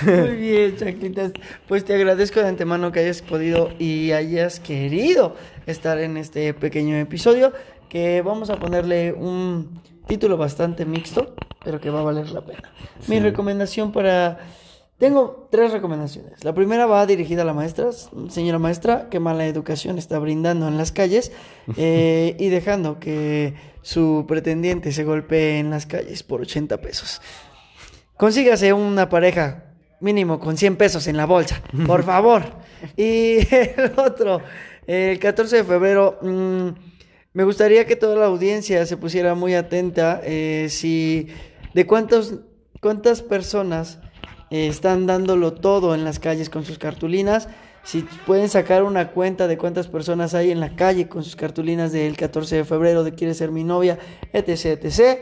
[0.06, 1.32] Muy bien, Chanclitas.
[1.68, 5.36] Pues te agradezco de antemano que hayas podido y hayas querido
[5.66, 7.52] estar en este pequeño episodio.
[7.88, 12.72] Que vamos a ponerle un título bastante mixto, pero que va a valer la pena.
[13.06, 14.38] Mi recomendación para
[14.98, 16.42] tengo tres recomendaciones.
[16.42, 17.90] La primera va dirigida a la maestra.
[18.28, 21.32] Señora maestra, qué mala educación está brindando en las calles
[21.76, 27.20] eh, y dejando que su pretendiente se golpee en las calles por 80 pesos.
[28.16, 29.64] Consígase una pareja
[30.00, 32.44] mínimo con 100 pesos en la bolsa, por favor.
[32.96, 34.40] Y el otro,
[34.86, 36.68] el 14 de febrero, mm,
[37.34, 41.28] me gustaría que toda la audiencia se pusiera muy atenta eh, si
[41.74, 42.36] de cuántos,
[42.80, 43.98] cuántas personas
[44.50, 47.48] eh, están dándolo todo en las calles con sus cartulinas.
[47.82, 51.92] Si pueden sacar una cuenta de cuántas personas hay en la calle con sus cartulinas
[51.92, 53.98] del 14 de febrero de Quiere ser mi novia,
[54.32, 55.20] etc, etc.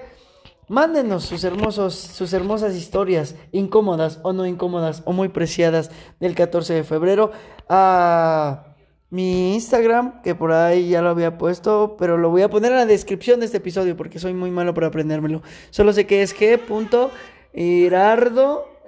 [0.68, 6.72] Mándenos sus hermosos, sus hermosas historias, incómodas o no incómodas o muy preciadas del 14
[6.72, 7.32] de febrero
[7.68, 8.74] a
[9.10, 12.78] mi Instagram, que por ahí ya lo había puesto, pero lo voy a poner en
[12.78, 15.42] la descripción de este episodio porque soy muy malo para aprendérmelo.
[15.70, 17.12] Solo sé que es g.irardo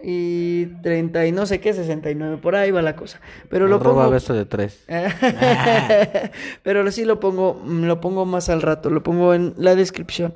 [0.02, 3.20] y 30 y no sé qué, 69, por ahí va la cosa.
[3.48, 4.08] Pero lo pongo...
[4.10, 4.84] beso de tres.
[6.62, 10.34] Pero sí lo pongo, lo pongo más al rato, lo pongo en la descripción.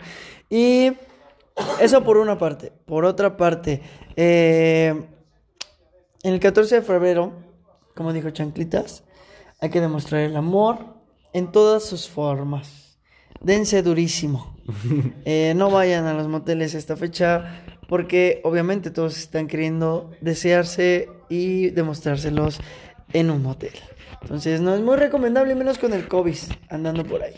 [0.49, 0.93] Y
[1.81, 2.73] eso por una parte.
[2.87, 3.83] Por otra parte,
[4.17, 4.95] eh,
[6.23, 7.33] en el 14 de febrero,
[7.95, 9.05] como dijo Chanclitas,
[9.61, 10.79] hay que demostrar el amor
[11.33, 12.99] en todas sus formas.
[13.41, 14.57] Dense durísimo.
[15.25, 21.71] Eh, no vayan a los moteles esta fecha porque obviamente todos están queriendo desearse y
[21.71, 22.61] demostrárselos
[23.13, 23.73] en un motel.
[24.23, 26.37] Entonces no es muy recomendable, menos con el COVID
[26.69, 27.35] andando por ahí.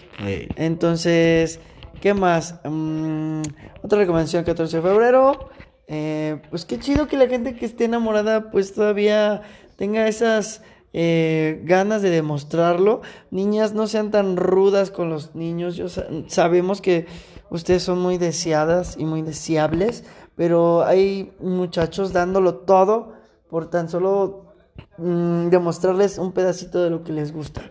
[0.57, 1.59] Entonces,
[2.03, 2.61] ¿qué más?
[2.65, 3.41] Mm,
[3.83, 5.49] otra recomendación, 14 de febrero.
[5.87, 9.41] Eh, pues qué chido que la gente que esté enamorada pues todavía
[9.77, 13.01] tenga esas eh, ganas de demostrarlo.
[13.31, 15.77] Niñas, no sean tan rudas con los niños.
[15.77, 15.87] Yo,
[16.29, 17.07] sabemos que
[17.49, 20.05] ustedes son muy deseadas y muy deseables
[20.37, 23.15] pero hay muchachos dándolo todo
[23.49, 24.55] por tan solo
[24.99, 27.71] mm, demostrarles un pedacito de lo que les gusta,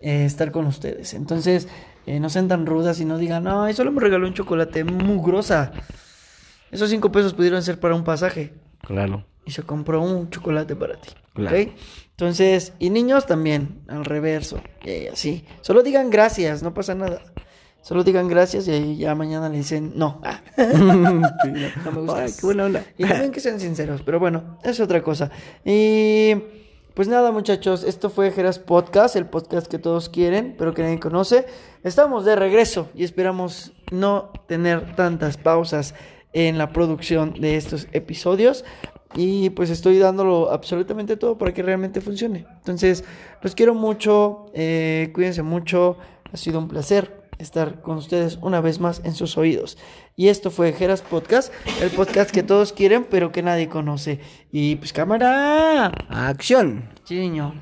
[0.00, 1.14] eh, estar con ustedes.
[1.14, 1.68] Entonces,
[2.06, 5.72] eh, no sean tan rudas y no digan, no, solo me regaló un chocolate mugrosa.
[6.70, 8.54] Esos cinco pesos pudieron ser para un pasaje.
[8.80, 9.24] Claro.
[9.44, 11.10] Y se compró un chocolate para ti.
[11.34, 11.56] Claro.
[12.10, 15.44] Entonces, y niños también, al reverso, y así.
[15.60, 17.22] Solo digan gracias, no pasa nada.
[17.82, 20.20] Solo digan gracias y ya mañana le dicen no.
[20.56, 22.26] no, me gusta.
[22.26, 22.84] qué buena onda.
[22.96, 25.32] Y también que sean sinceros, pero bueno, es otra cosa.
[25.64, 26.36] Y
[26.94, 31.00] pues nada, muchachos, esto fue Geras Podcast, el podcast que todos quieren, pero que nadie
[31.00, 31.46] conoce.
[31.82, 35.96] Estamos de regreso y esperamos no tener tantas pausas
[36.32, 38.64] en la producción de estos episodios.
[39.16, 42.46] Y pues estoy dándolo absolutamente todo para que realmente funcione.
[42.58, 43.02] Entonces,
[43.42, 45.96] los quiero mucho, eh, cuídense mucho,
[46.32, 49.78] ha sido un placer estar con ustedes una vez más en sus oídos.
[50.16, 54.20] Y esto fue Geras Podcast, el podcast que todos quieren pero que nadie conoce.
[54.50, 55.86] Y pues cámara.
[56.08, 56.90] Acción.
[57.04, 57.54] Sí, señor.